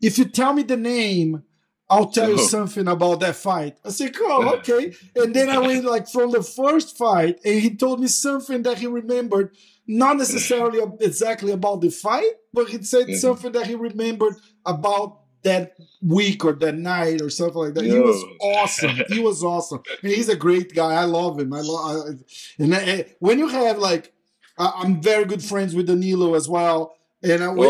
[0.00, 1.42] if you tell me the name,
[1.88, 2.46] I'll tell you Oh.
[2.46, 3.78] something about that fight.
[3.84, 4.92] I said, oh, okay.
[5.16, 8.78] And then I went like from the first fight, and he told me something that
[8.78, 9.56] he remembered,
[9.88, 13.16] not necessarily exactly about the fight, but he said Mhm.
[13.16, 17.84] something that he remembered about that week or that night or something like that.
[17.84, 18.96] He was awesome.
[19.08, 19.82] He was awesome.
[20.02, 20.94] And he's a great guy.
[20.94, 21.52] I love him.
[21.52, 22.18] I love.
[22.58, 24.12] And uh, when you have like,
[24.58, 26.96] I- I'm very good friends with Danilo as well.
[27.22, 27.68] And uh, when,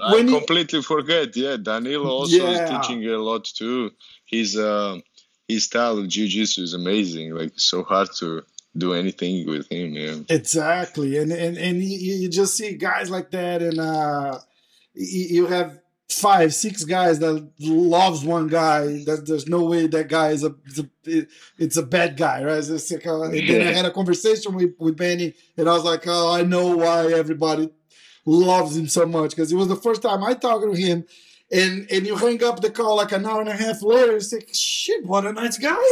[0.00, 1.36] oh, I you, completely forget.
[1.36, 2.64] Yeah, Danilo also Yeah.
[2.64, 3.90] is teaching a lot too.
[4.26, 4.98] His uh,
[5.48, 7.34] his style of jiu-jitsu is amazing.
[7.34, 8.42] Like so hard to
[8.76, 9.92] do anything with him.
[9.94, 10.16] Yeah.
[10.28, 14.38] exactly, and and and you, you just see guys like that, and uh,
[14.94, 15.78] you have
[16.12, 19.04] five, six guys that loves one guy.
[19.04, 21.26] That there's no way that guy is a, is a
[21.58, 22.58] it's a bad guy, right?
[22.58, 25.84] It's like, uh, and then I had a conversation with with Benny, and I was
[25.84, 27.70] like, oh, I know why everybody
[28.24, 31.04] loves him so much because it was the first time I talked to him.
[31.50, 34.16] And, and you hang up the call like an hour and a half later.
[34.16, 35.74] It's like, shit, what a nice guy.
[35.74, 35.90] right,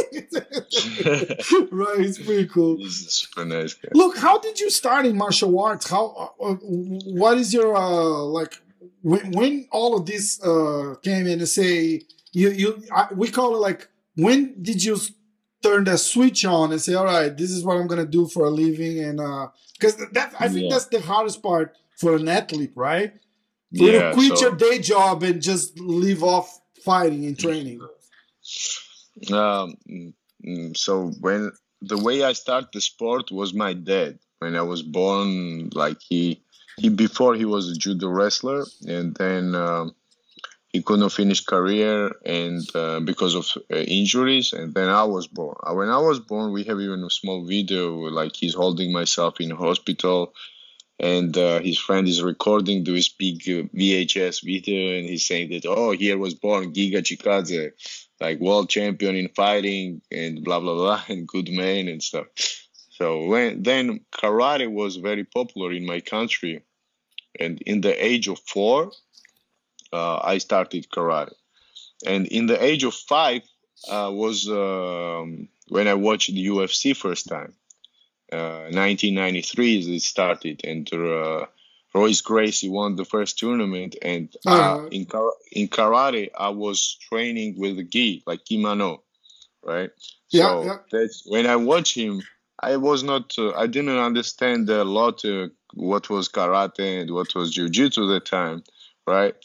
[1.99, 2.77] it's pretty cool.
[2.77, 3.89] He's super nice guy.
[3.93, 5.87] Look, how did you start in martial arts?
[5.87, 6.33] How?
[6.41, 8.59] Uh, what is your uh, like?
[9.01, 13.55] When, when all of this uh, came in and say you you I, we call
[13.55, 14.97] it like when did you
[15.63, 18.45] turn that switch on and say all right this is what I'm gonna do for
[18.45, 19.17] a living and
[19.77, 20.69] because that I think Yeah.
[20.71, 23.13] that's the hardest part for an athlete right
[23.77, 26.47] for you to quit so- your day job and just leave off
[26.83, 27.79] fighting and training
[29.31, 29.77] Um,
[30.45, 34.19] mm, so when the way I started the sport was my dad.
[34.39, 36.43] When I was born, like he,
[36.81, 39.95] he before he was a judo wrestler, and then um,
[40.73, 44.53] he couldn't finish career and uh, because of uh, injuries.
[44.53, 45.57] And then I was born.
[45.63, 47.83] Uh, When I was born, we have even a small video
[48.19, 50.33] like he's holding myself in hospital.
[50.99, 55.65] And uh, his friend is recording this big uh, VHS video, and he's saying that,
[55.65, 57.71] oh, here was born Giga Chikadze
[58.21, 62.27] like world champion in fighting and blah blah blah and good man and stuff.
[62.91, 66.63] So when then karate was very popular in my country,
[67.39, 68.91] and in the age of four,
[69.93, 71.33] uh, I started karate,
[72.05, 73.43] and in the age of five
[73.89, 77.53] uh, was um, when I watched the UFC first time.
[78.31, 81.45] Uh, 1993 is it started, and uh,
[81.93, 84.87] Royce Gracie won the first tournament, and uh, Uh-huh.
[84.89, 89.03] in kara- in karate I was training with the gi, like kimono,
[89.63, 89.89] right?
[90.29, 90.77] Yeah, so yeah.
[90.91, 92.21] that's when I watch him.
[92.63, 93.33] I was not.
[93.37, 98.13] Uh, I didn't understand a lot uh, what was karate and what was jujitsu at
[98.13, 98.63] the time,
[99.07, 99.35] right?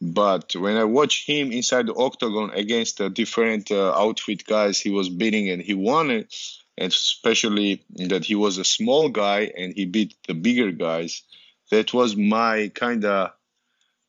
[0.00, 4.90] But when I watch him inside the octagon against the different uh, outfit guys, he
[4.90, 6.34] was beating and he won it,
[6.78, 11.22] and especially that he was a small guy and he beat the bigger guys.
[11.70, 13.30] That was my kind of.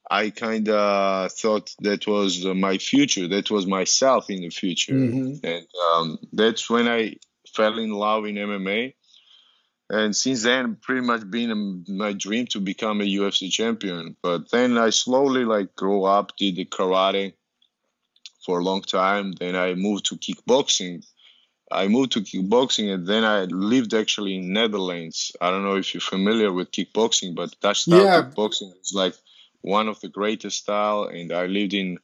[0.10, 3.28] I kind of thought that was my future.
[3.28, 5.44] That was myself in the future Mhm.
[5.44, 7.18] and um, that's when I
[7.54, 8.94] fell in love in MMA.
[9.90, 14.18] And since then, pretty much been my dream to become a UFC champion.
[14.22, 17.34] But then I slowly like grow up, did the karate
[18.46, 19.32] for a long time.
[19.32, 21.06] Then I moved to kickboxing.
[21.72, 25.34] I moved to kickboxing, and then I lived actually in Netherlands.
[25.42, 28.22] I don't know if you're familiar with kickboxing, but Dutch style Yeah.
[28.22, 29.16] kickboxing is like
[29.62, 31.04] one of the greatest style.
[31.06, 31.98] And I lived in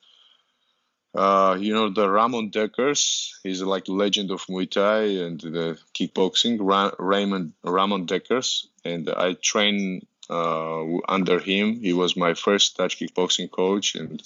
[1.16, 3.32] uh, you know the Ramon Dekkers.
[3.44, 6.58] He's like legend of Muay Thai and the kickboxing.
[6.60, 11.80] Ra- Raymond Ramon Dekkers, and I trained uh, under him.
[11.80, 14.22] He was my first Dutch kickboxing coach, and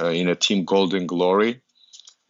[0.00, 1.60] uh, in a team Golden Glory.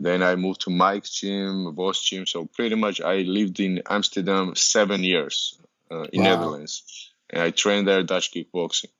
[0.01, 2.27] Then I moved to Mike's gym, Boss gym.
[2.27, 6.31] So pretty much I lived in Amsterdam seven years uh, in Wow.
[6.31, 8.91] Netherlands, and I trained there Dutch kickboxing.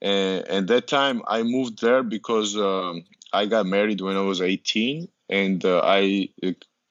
[0.00, 4.40] And at that time, I moved there because um, I got married when I was
[4.40, 6.30] 18, and uh, I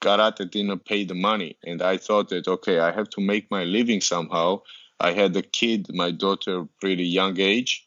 [0.00, 3.64] karate didn't pay the money, and I thought that okay, I have to make my
[3.64, 4.62] living somehow.
[5.00, 7.84] I had a kid, my daughter, pretty young age,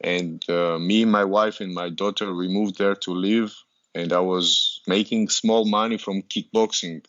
[0.00, 3.54] and uh, me, my wife, and my daughter, we moved there to live,
[3.94, 7.04] and I was making small money from kickboxing.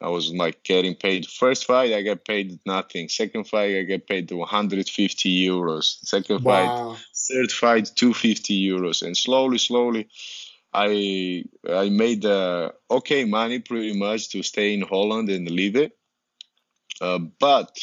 [0.00, 1.26] I was like getting paid.
[1.26, 3.08] First fight, I got paid nothing.
[3.08, 5.84] Second fight, I got paid 150 euros.
[6.04, 9.02] Second fight, third fight, 250 euros.
[9.02, 10.08] And slowly, slowly,
[10.72, 15.96] I I made uh, okay money pretty much to stay in Holland and live it.
[17.00, 17.78] Uh, but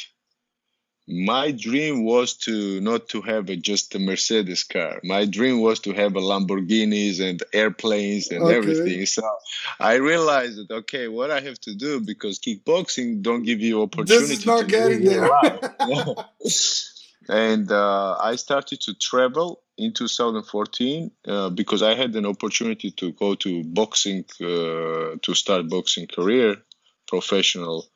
[1.11, 4.99] my dream was to not to have a, just a Mercedes car.
[5.03, 8.55] My dream was to have a Lamborghinis and airplanes and Okay.
[8.55, 9.05] everything.
[9.05, 9.23] So
[9.79, 14.25] I realized that okay, what I have to do because kickboxing don't give you opportunity.
[14.27, 15.29] This is not to getting there.
[17.29, 23.11] and uh, I started to travel in 2014 uh, because I had an opportunity to
[23.11, 26.55] go to boxing uh, to start boxing career
[27.07, 27.87] professional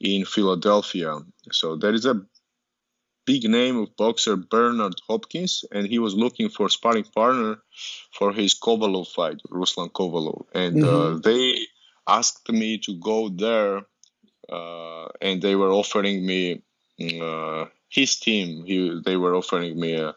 [0.00, 1.18] in Philadelphia.
[1.52, 2.20] So there is a
[3.28, 7.52] big name of boxer Bernard Hopkins, and he was looking for sparring partner
[8.16, 11.42] for his Kovalev fight, Ruslan Kovalev, and uh, they
[12.06, 13.74] asked me to go there,
[14.56, 16.62] uh, and they were offering me
[17.20, 17.66] uh,
[17.98, 18.64] his team.
[18.64, 20.14] He, they were offering me a,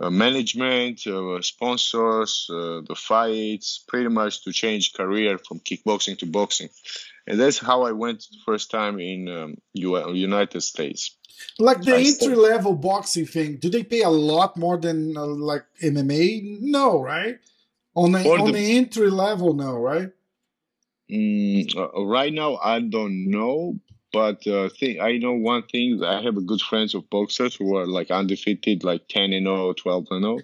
[0.00, 6.26] a management, uh, sponsors, uh, the fights, pretty much to change career from kickboxing to
[6.26, 6.68] boxing,
[7.28, 11.16] and that's how I went first time in um, U- United States.
[11.60, 15.16] Like the I still- entry level boxing thing, do they pay a lot more than
[15.16, 16.58] uh, like MMA?
[16.60, 17.38] No, right?
[17.94, 20.10] On the on the- the entry level, no, right?
[21.10, 23.78] Mm, uh, right now, I don't know,
[24.12, 26.02] but uh, thing I know one thing.
[26.04, 29.72] I have a good friends of boxers who are like undefeated, like ten and 0,
[29.72, 30.38] 12 and 0,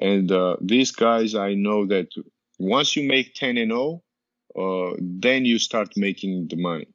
[0.00, 2.08] and uh, these guys I know that
[2.58, 4.02] once you make ten and 0,
[4.58, 6.86] uh, then you start making the money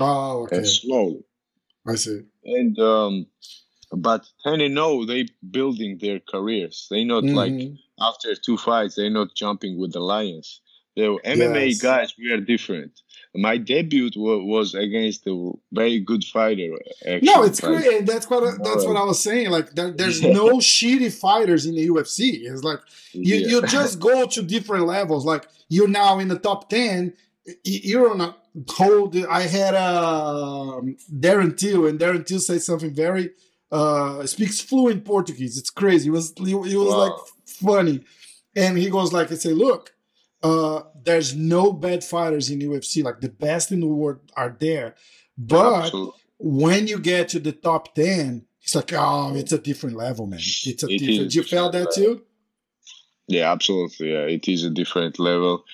[0.00, 0.62] Oh, okay.
[0.64, 1.24] slowly.
[1.86, 2.20] I see.
[2.44, 3.26] And um,
[3.90, 6.86] but ten and 0, they building their careers.
[6.90, 7.78] They not like Mhm.
[8.00, 10.60] after two fights, they're not jumping with the lions.
[10.96, 11.82] The MMA Yes.
[11.82, 12.92] guys, we are different.
[13.46, 15.34] My debut wa- was against a
[15.72, 16.72] very good fighter.
[17.06, 17.26] Actually.
[17.30, 19.50] No, it's Like, great, and that's what I, that's what I was saying.
[19.50, 22.20] Like, there, there's no shitty fighters in the UFC.
[22.50, 22.80] It's like
[23.12, 23.46] you yeah.
[23.50, 25.24] you just go to different levels.
[25.32, 27.14] Like you're now in the top ten.
[27.64, 28.36] You're on a
[28.78, 29.16] hold.
[29.40, 30.80] I had uh,
[31.24, 33.30] Darren Till, and Darren Till said something very
[33.72, 35.56] uh, speaks fluent Portuguese.
[35.58, 36.08] It's crazy.
[36.08, 36.98] It was it was Wow.
[37.04, 37.12] like
[37.46, 38.00] funny,
[38.54, 39.94] and he goes like, "I say, look,
[40.42, 43.02] uh, there's no bad fighters in UFC.
[43.02, 44.94] Like the best in the world are there,
[45.36, 46.12] but." Absolutely.
[46.40, 50.38] when you get to the top 10, it's like, oh, it's a different level, man.
[50.38, 51.34] It's a It different.
[51.34, 52.22] You felt that too?
[53.26, 54.12] Yeah, absolutely.
[54.12, 55.64] Yeah, it is a different level.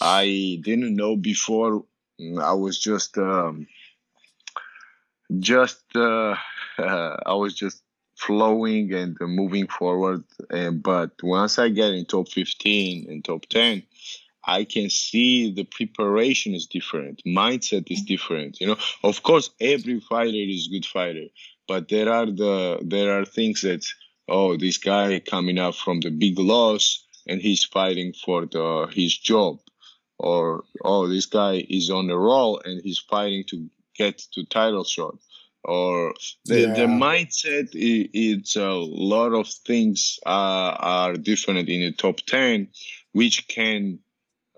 [0.00, 1.84] I didn't know before.
[2.20, 3.66] Mm, I was just, um,
[5.38, 6.36] just, uh,
[6.78, 7.82] I was just
[8.16, 10.24] flowing and uh, moving forward.
[10.50, 13.82] And but once I get in top fifteen and top ten,
[14.44, 18.60] I can see the preparation is different, mindset is different.
[18.60, 21.26] You know, of course, every fighter is good fighter,
[21.68, 23.84] but there are the there are things that
[24.28, 29.16] oh, this guy coming up from the big loss and he's fighting for the his
[29.16, 29.58] job,
[30.18, 34.84] or oh, this guy is on the roll and he's fighting to get to title
[34.84, 35.16] shot,
[35.64, 36.14] or
[36.46, 42.16] the, the mindset i- it's a lot of things are, are different in the top
[42.20, 42.68] 10
[43.12, 43.98] which can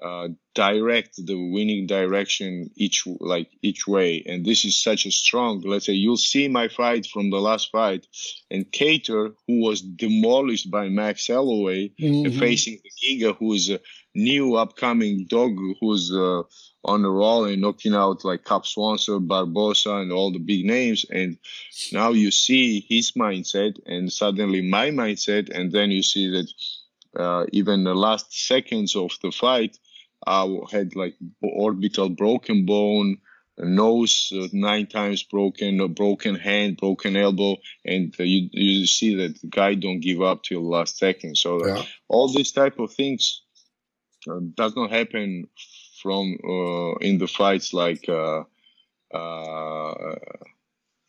[0.02, 5.60] uh, direct the winning direction each like each way and this is such a strong
[5.64, 8.06] let's say you'll see my fight from the last fight
[8.50, 12.38] and Kattar who was demolished by Max Holloway Mhm.
[12.38, 13.80] facing the Giga who is a
[14.14, 16.42] new upcoming dog who's uh,
[16.84, 21.04] on the roll and knocking out like Cub Swanson, Barboza and all the big names
[21.10, 21.38] and
[21.92, 26.48] now you see his mindset and suddenly my mindset and then you see that
[27.18, 29.78] uh, even the last seconds of the fight
[30.26, 33.18] I had like orbital broken bone
[33.56, 39.14] nose uh, nine times broken a broken hand broken elbow and uh, you, you see
[39.14, 41.82] that the guy don't give up till last second so Yeah.
[42.08, 43.42] all these type of things
[44.28, 45.48] uh, does not happen
[46.02, 48.42] from uh, in the fights like uh,
[49.14, 50.14] uh,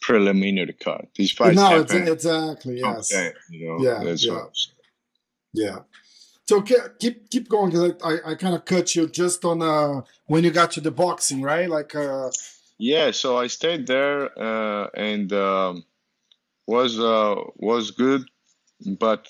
[0.01, 1.07] preliminary card.
[1.15, 2.79] These fights No, it's, exactly.
[2.79, 3.11] Yes.
[3.11, 4.43] Okay, you know, Yeah, that's yeah.
[5.53, 5.79] Yeah.
[6.47, 10.43] So keep keep going because I, I, kind of cut you just on uh when
[10.43, 11.69] you got to the boxing, right?
[11.69, 12.29] Like uh
[12.77, 15.83] Yeah, so I stayed there uh, and um,
[16.67, 18.23] was uh, was good,
[18.99, 19.27] but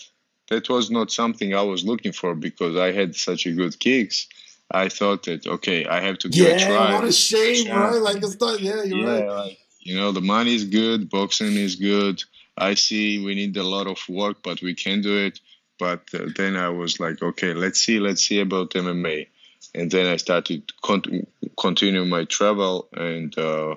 [0.49, 4.27] that was not something I was looking for because I had such a good kicks.
[4.71, 6.93] I thought that okay, I have to give a yeah, try.
[6.95, 7.79] what a shame, Yeah.
[7.79, 8.01] right?
[8.01, 8.59] Like it's not.
[8.59, 9.27] Yeah, you're yeah, right.
[9.27, 12.23] like, you know, the money is good, boxing is good.
[12.57, 15.39] I see we need a lot of work, but we can do it.
[15.77, 19.27] But uh, then I was like, okay, let's see, let's see about MMA.
[19.73, 23.75] and then I started con- continue my travel and uh,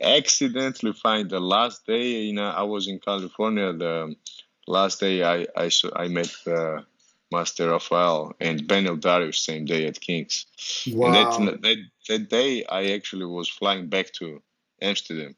[0.00, 2.22] accidentally find the last day.
[2.22, 3.72] You know, I was in California.
[3.72, 4.14] The
[4.66, 6.82] last day I I, saw I met uh,
[7.30, 10.46] Master Rafael and Beneil Dariush same day at Kings.
[10.86, 11.06] Wow.
[11.06, 11.78] And that, that
[12.08, 14.42] that day I actually was flying back to
[14.80, 15.34] Amsterdam.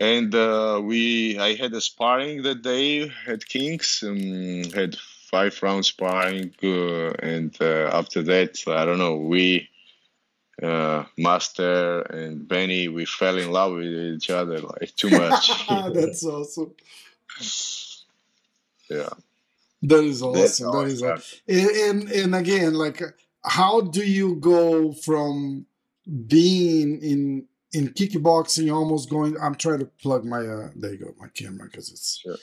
[0.00, 4.02] And uh, we, I had a sparring that day at Kings.
[4.02, 9.16] Um, had five rounds sparring, uh, and uh, after that, I don't know.
[9.16, 9.68] We,
[10.62, 15.66] uh, Master and Benny, we fell in love with each other like too much.
[15.68, 16.72] That's awesome.
[18.90, 19.10] yeah.
[19.82, 20.72] That is awesome.
[20.72, 21.38] That is awesome.
[21.46, 23.02] and and again, like,
[23.44, 25.66] how do you go from
[26.26, 29.36] being in in kickboxing, almost going?
[29.40, 30.40] I'm trying to plug my.
[30.40, 32.20] uh There you go, my camera, because it's.
[32.22, 32.36] Sure.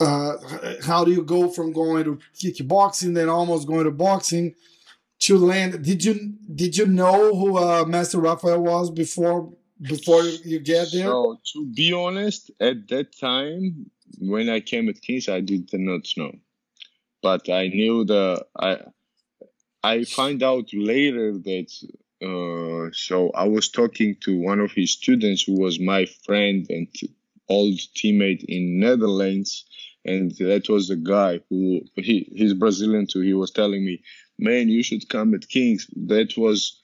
[0.00, 0.36] Uh,
[0.82, 4.54] how do you go from going to kickboxing, then almost going to boxing,
[5.20, 5.82] to land?
[5.84, 11.06] Did you did you know who uh, Master Rafael was before before you get there?
[11.06, 16.06] So to be honest, at that time when I came at Kings, I did not
[16.16, 16.32] know,
[17.22, 18.78] but I knew the I.
[19.84, 21.70] I find out later that
[22.24, 26.88] uh, so I was talking to one of his students who was my friend and
[27.48, 29.64] old teammate in Netherlands,
[30.04, 33.20] and that was the guy who he he's Brazilian too.
[33.20, 34.02] He was telling me,
[34.38, 36.82] "Man, you should come at Kings." That was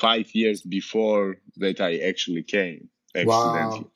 [0.00, 3.80] five years before that I actually came accidentally.
[3.80, 3.90] Wow.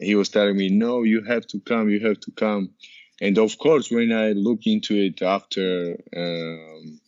[0.00, 1.88] He was telling me, "No, you have to come.
[1.88, 2.70] You have to come."
[3.20, 7.00] And of course, when I look into it after um,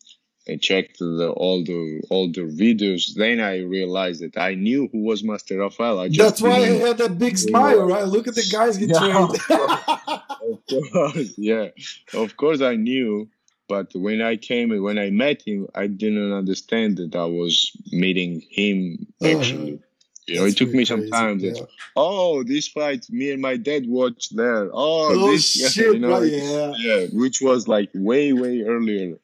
[0.49, 5.03] I checked the, all the all the videos, then I realized that I knew who
[5.03, 5.99] was Master Rafael.
[5.99, 8.05] I just That's why I didn't- had that big smile, right?
[8.05, 8.99] Look at the guys he Yeah.
[8.99, 9.41] trained.
[10.81, 11.69] of course, yeah,
[12.15, 13.29] of course I knew.
[13.69, 17.73] But when I came and when I met him, I didn't understand that I was
[17.91, 19.37] meeting him uh-huh.
[19.37, 19.81] actually.
[20.27, 20.43] You know.
[20.43, 21.39] That's it took me some time.
[21.39, 21.67] That, yeah.
[21.95, 24.69] oh, this fight, me and my dad watched there.
[24.73, 25.95] Oh, Oh this, shit!
[25.95, 29.19] you know, right, yeah, yeah, which was like way, way earlier.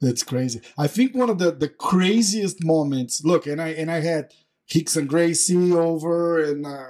[0.00, 0.60] that's crazy.
[0.76, 3.24] I think one of the the craziest moments.
[3.24, 4.32] Look, and I and I had
[4.70, 6.86] Rickson Gracie over, and uh,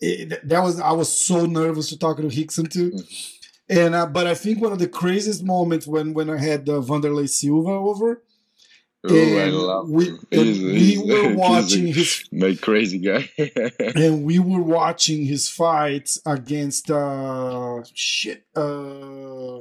[0.00, 2.92] it, that was I was so nervous to talk to Rickson too.
[3.68, 6.80] And uh, but I think one of the craziest moments when when I had uh,
[6.80, 8.22] Wanderlei Silva over,
[9.10, 13.28] and love we and we were watching his my crazy guy.
[13.94, 19.58] and we were watching his fights against uh shit uh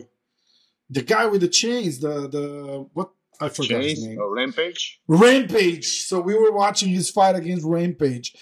[0.89, 3.12] the guy with the chains the the what?
[3.39, 4.18] I forgot his name.
[4.20, 5.00] Oh, Rampage.
[5.08, 5.86] Rampage.
[6.08, 8.34] So we were watching his fight against Rampage.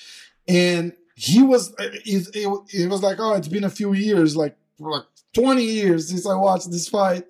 [0.48, 4.56] And he was it, it, it was like oh it's been a few years like
[4.80, 5.04] like
[5.34, 7.26] 20 years since I watched this fight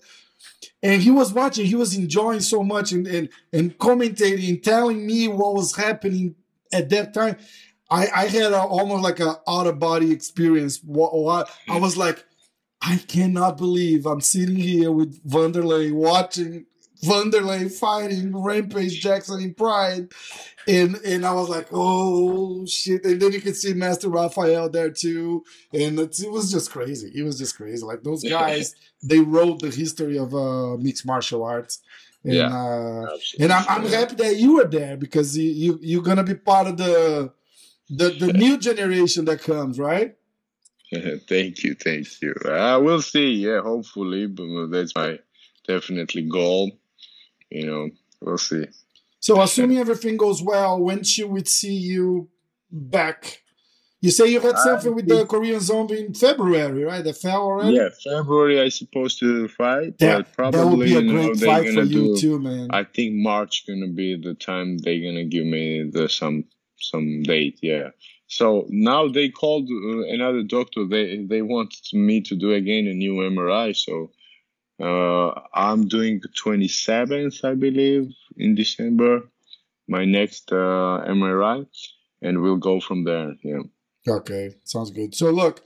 [0.86, 5.28] and he was watching he was enjoying so much and and, and commentating telling me
[5.28, 6.36] what was happening
[6.72, 7.38] at that time
[7.90, 10.80] I, I had a, almost like an out of body experience.
[10.84, 12.24] What, what I was like,
[12.82, 16.66] I cannot believe I'm sitting here with Wanderlei watching
[17.04, 20.10] Wanderlei fighting Rampage Jackson in Pride,
[20.68, 23.04] and and I was like, oh shit!
[23.06, 25.44] And then you could see Master Rafael there too,
[25.74, 27.12] and it's, it was just crazy.
[27.14, 27.84] It was just crazy.
[27.86, 31.82] Like those guys, they wrote the history of uh, mixed martial arts.
[32.24, 32.48] And, Yeah.
[32.48, 36.34] uh, and I'm, I'm happy that you were there because you, you you're gonna be
[36.36, 37.32] part of the
[37.90, 40.16] the the new generation that comes, right?
[41.30, 42.34] thank you, thank you.
[42.46, 43.34] Uh, we'll see.
[43.34, 45.20] Yeah, hopefully, but that's my
[45.68, 46.72] definitely goal.
[47.50, 47.90] You know,
[48.22, 48.66] we'll see.
[49.20, 52.30] So assuming everything goes well, when should would see you
[52.72, 53.42] back?
[54.02, 57.04] You say you had I something with the Korean zombie in February, right?
[57.04, 57.78] That fell already.
[57.78, 61.40] Yeah, February I supposed to fight, that, but that would be a you know, great
[61.40, 62.18] fight for you do.
[62.18, 62.68] too, man.
[62.70, 66.44] I think March gonna be the time they're gonna give me the some
[66.80, 67.58] some date.
[67.64, 67.90] Yeah.
[68.28, 70.86] So now they called uh, another doctor.
[70.86, 73.76] They they want me to do again a new MRI.
[73.76, 74.12] So
[74.82, 79.22] uh, I'm doing 27th, I believe, in December.
[79.88, 81.66] My next uh, MRI,
[82.22, 83.36] and we'll go from there.
[83.44, 83.62] Yeah.
[84.08, 85.14] Okay, sounds good.
[85.16, 85.60] So look,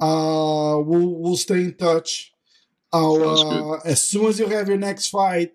[0.00, 2.32] uh, we'll we'll stay in touch.
[2.92, 3.22] I'll
[3.74, 5.52] uh, as soon as you have your next fight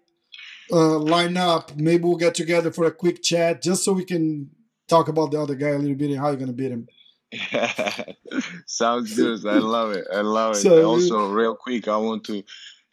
[0.71, 4.49] uh, line up, maybe we'll get together for a quick chat just so we can
[4.87, 6.87] talk about the other guy a little bit and how you're gonna beat him.
[8.65, 9.45] Sounds good.
[9.45, 10.05] I love it.
[10.13, 10.57] I love it.
[10.61, 12.43] So- also, real quick, I want to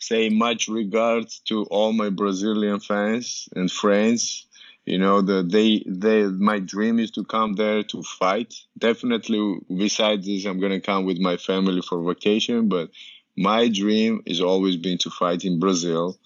[0.09, 4.47] say much regards to all my Brazilian fans and friends.
[4.87, 8.55] You know, the they they my dream is to come there to fight.
[8.79, 12.69] Definitely, besides this, I'm gonna come with my family for vacation.
[12.69, 12.91] But
[13.37, 16.19] my dream is always been to fight in Brazil.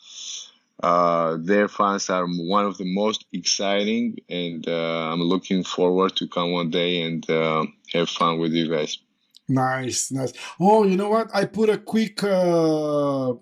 [0.82, 6.28] uh, their fans are one of the most exciting, and uh, I'm looking forward to
[6.28, 8.98] come one day and uh, have fun with you guys.
[9.48, 10.32] Nice, nice.
[10.60, 11.30] Oh, you know what?
[11.34, 13.34] I put a quick uh,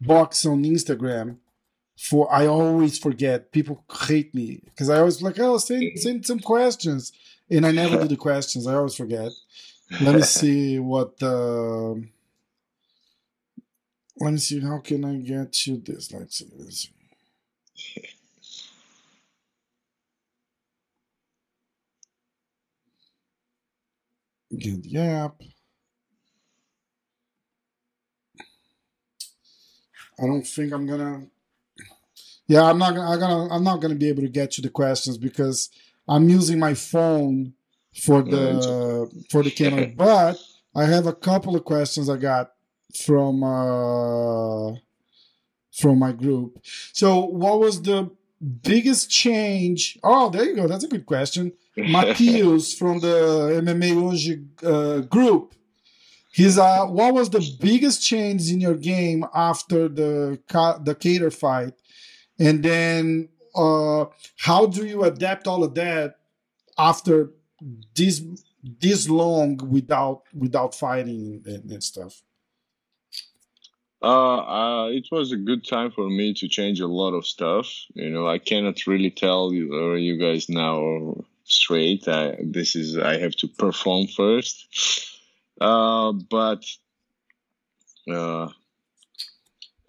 [0.00, 1.36] box on Instagram
[1.96, 2.32] for.
[2.32, 3.52] I always forget.
[3.52, 7.12] People hate me because I always like, oh, send send some questions,
[7.50, 8.66] and I never do the questions.
[8.66, 9.30] I always forget.
[10.00, 11.22] Let me see what.
[11.22, 11.94] Uh,
[14.18, 14.60] let me see.
[14.60, 16.12] How can I get you this?
[16.12, 16.50] Let's see.
[16.56, 16.90] Let's see.
[24.56, 25.40] Get the app.
[30.20, 31.26] I don't think I'm gonna.
[32.46, 33.10] Yeah, I'm not gonna.
[33.10, 33.54] I'm gonna.
[33.54, 35.70] I'm not gonna be able to get you the questions because
[36.08, 37.54] I'm using my phone
[38.02, 39.86] for the for the camera.
[39.96, 40.38] But
[40.74, 42.52] I have a couple of questions I got
[43.04, 44.76] from uh,
[45.72, 46.58] from my group.
[46.92, 48.10] So, what was the
[48.62, 49.98] biggest change?
[50.02, 50.66] Oh, there you go.
[50.66, 51.52] That's a good question.
[51.76, 55.54] Matheus from the MMA Hoje uh, group.
[56.32, 61.74] He's uh, what was the biggest change in your game after the the Kattar fight,
[62.38, 64.06] and then uh,
[64.38, 66.16] how do you adapt all of that
[66.78, 67.30] after
[67.96, 68.22] this
[68.80, 72.22] this long without without fighting and, and stuff?
[74.02, 77.66] Uh, uh, it was a good time for me to change a lot of stuff.
[77.94, 82.08] You know, I cannot really tell you, or you guys now straight.
[82.08, 85.09] I, this is I have to perform first.
[85.60, 86.64] Uh, but
[88.10, 88.48] uh,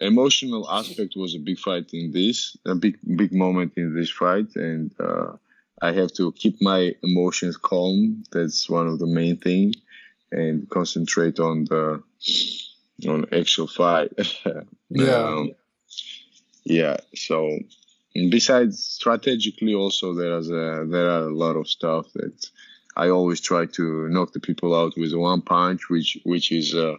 [0.00, 4.54] emotional aspect was a big fight in this, a big big moment in this fight,
[4.56, 5.32] and uh,
[5.80, 8.24] I have to keep my emotions calm.
[8.32, 9.74] That's one of the main thing,
[10.30, 12.02] and concentrate on the
[13.08, 14.12] on actual fight.
[14.90, 15.14] yeah.
[15.14, 15.52] Um,
[16.64, 16.98] yeah.
[17.14, 17.58] So
[18.14, 22.50] besides strategically, also there is a, there are a lot of stuff that
[22.96, 26.96] I always try to knock the people out with one punch, which which is uh,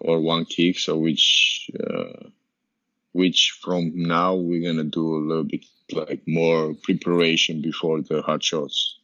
[0.00, 0.78] or one kick.
[0.78, 2.28] So which uh,
[3.12, 8.42] which from now we're gonna do a little bit like more preparation before the hard
[8.42, 8.98] shots,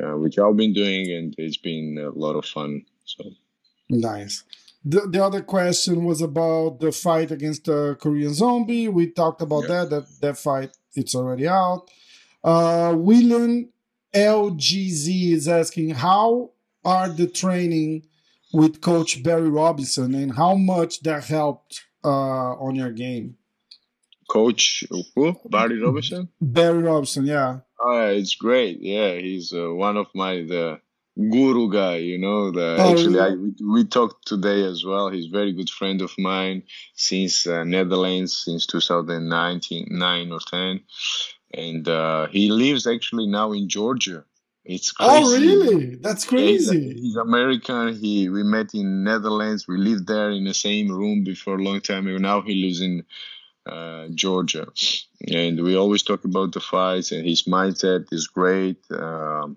[0.00, 2.84] uh, which I've been doing, and it's been a lot of fun.
[3.04, 3.30] So
[3.88, 4.44] nice.
[4.84, 8.88] The, the other question was about the fight against the Korean Zombie.
[8.88, 9.90] We talked about that.
[9.90, 11.88] That that fight it's already out.
[12.44, 13.68] Uh, William
[14.14, 16.50] LGZ is asking how
[16.84, 18.06] are the training
[18.52, 23.36] with Coach Barry Robinson and how much that helped uh, on your game.
[24.28, 24.84] Coach
[25.14, 25.36] who?
[25.50, 26.28] Barry Robinson.
[26.40, 27.60] Barry Robinson, yeah.
[27.80, 28.78] Oh, it's great.
[28.80, 30.80] Yeah, he's uh, one of my the
[31.16, 31.96] guru guy.
[31.96, 33.26] You know, the Oh, actually yeah.
[33.26, 35.10] I we, we talked today as well.
[35.10, 36.62] He's a very good friend of mine
[36.94, 40.80] since uh, Netherlands since 2019 nine or ten,
[41.54, 44.24] and uh, he lives actually now in Georgia.
[44.64, 45.10] It's crazy.
[45.10, 45.96] Oh, really?
[45.96, 46.94] That's Yeah, he's, crazy.
[46.94, 47.94] he's American.
[47.94, 49.66] He we met in Netherlands.
[49.66, 52.18] We lived there in the same room before a long time ago.
[52.18, 53.04] Now he lives in
[53.66, 54.66] uh, Georgia,
[55.28, 57.12] and we always talk about the fights.
[57.12, 58.78] And his mindset is great.
[58.90, 59.56] Um,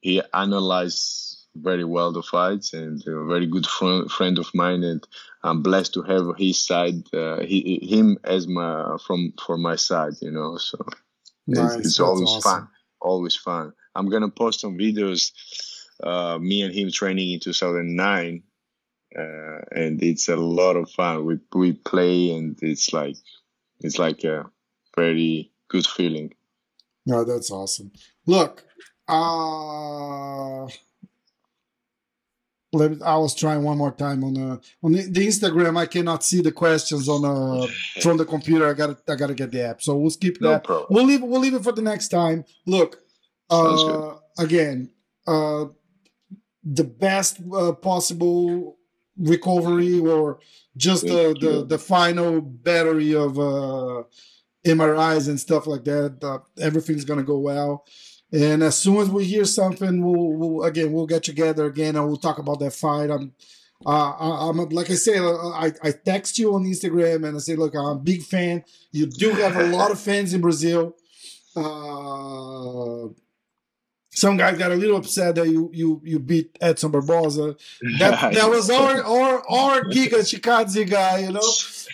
[0.00, 4.82] he analyzed very well the fights, and a very good friend friend of mine.
[4.82, 5.06] And
[5.42, 10.14] I'm blessed to have his side, uh, he, him as my from for my side.
[10.20, 10.78] You know, so
[11.46, 11.74] it's, Nice.
[11.76, 12.42] it's That's always awesome.
[12.42, 12.68] fun.
[13.00, 13.72] Always fun.
[13.94, 15.32] I'm gonna post some videos,
[16.02, 18.42] uh, me and him training in 2009,
[19.18, 19.20] uh,
[19.72, 21.24] and it's a lot of fun.
[21.24, 23.16] We we play, and it's like
[23.80, 24.46] it's like a
[24.96, 26.34] very good feeling.
[27.06, 27.90] No, that's awesome.
[28.26, 28.64] Look,
[29.08, 30.68] uh
[32.72, 35.76] I was trying one more time on uh, on the, Instagram.
[35.76, 37.66] I cannot see the questions on uh
[38.00, 38.68] from the computer.
[38.68, 39.82] I got to I got to get the app.
[39.82, 40.64] So we'll skip that.
[40.64, 40.86] problem.
[40.90, 42.44] We'll leave we'll leave it for the next time.
[42.66, 43.02] Look,
[43.50, 44.90] uh, again,
[45.26, 45.66] uh,
[46.62, 48.78] the best uh, possible
[49.18, 50.38] recovery or
[50.76, 54.04] just the, the the final battery of uh,
[54.64, 56.18] MRIs and stuff like that.
[56.22, 57.84] Uh, everything's gonna go well.
[58.32, 62.06] And as soon as we hear something, we'll, we'll again we'll get together again and
[62.06, 63.10] we'll talk about that fight.
[63.10, 63.32] I'm
[63.84, 67.56] uh, I'm like I say, uh, I, I text you on Instagram and I say,
[67.56, 68.62] look, I'm a big fan.
[68.92, 70.96] You do have a lot of fans in Brazil.
[71.56, 73.08] Uh,
[74.12, 77.56] some guys got a little upset that you you you beat Edson Barboza.
[77.98, 81.52] That that was our our our Giga Chikadze guy, you know.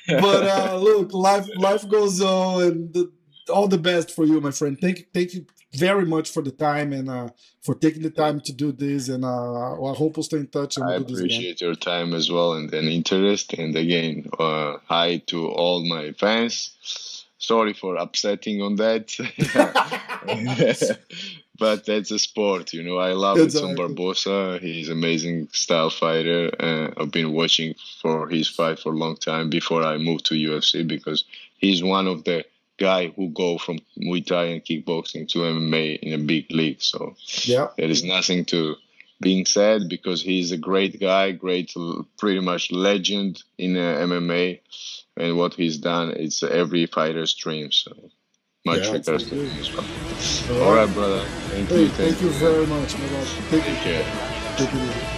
[0.09, 3.13] But uh, look, life life goes on, and the,
[3.49, 4.77] all the best for you, my friend.
[4.79, 5.47] Thank you, thank you
[5.77, 7.29] very much for the time and uh,
[7.63, 9.09] for taking the time to do this.
[9.09, 10.77] And uh, I hope we'll stay in touch.
[10.77, 11.25] And I do this again.
[11.25, 13.53] appreciate your time as well and an interest.
[13.55, 17.25] And again, uh, hi to all my fans.
[17.39, 19.15] Sorry for upsetting on that.
[21.59, 22.97] but that's a sport, you know.
[22.99, 23.95] I love Edson Exactly.
[23.95, 24.59] Barboza.
[24.61, 26.51] He's amazing style fighter.
[26.59, 30.35] Uh, I've been watching for his fight for a long time before I moved to
[30.35, 31.25] UFC because
[31.59, 32.45] he's one of the
[32.79, 36.83] guy who go from Muay Thai and kickboxing to MMA in a big league.
[36.83, 37.69] So Yeah.
[37.77, 38.77] there is nothing to
[39.21, 41.75] being said because he's a great guy, great,
[42.19, 44.61] pretty much legend in uh, MMA,
[45.17, 47.73] and what he's done it's every fighter's dream.
[47.73, 47.93] So
[48.67, 50.63] much Yeah, regards to him as well.
[50.63, 50.93] All right.
[50.93, 51.25] brother.
[51.51, 51.89] Thank Hey, you.
[51.89, 53.47] thank you very much, my love.
[53.51, 54.57] Take Take it, care.
[54.57, 55.16] take easy.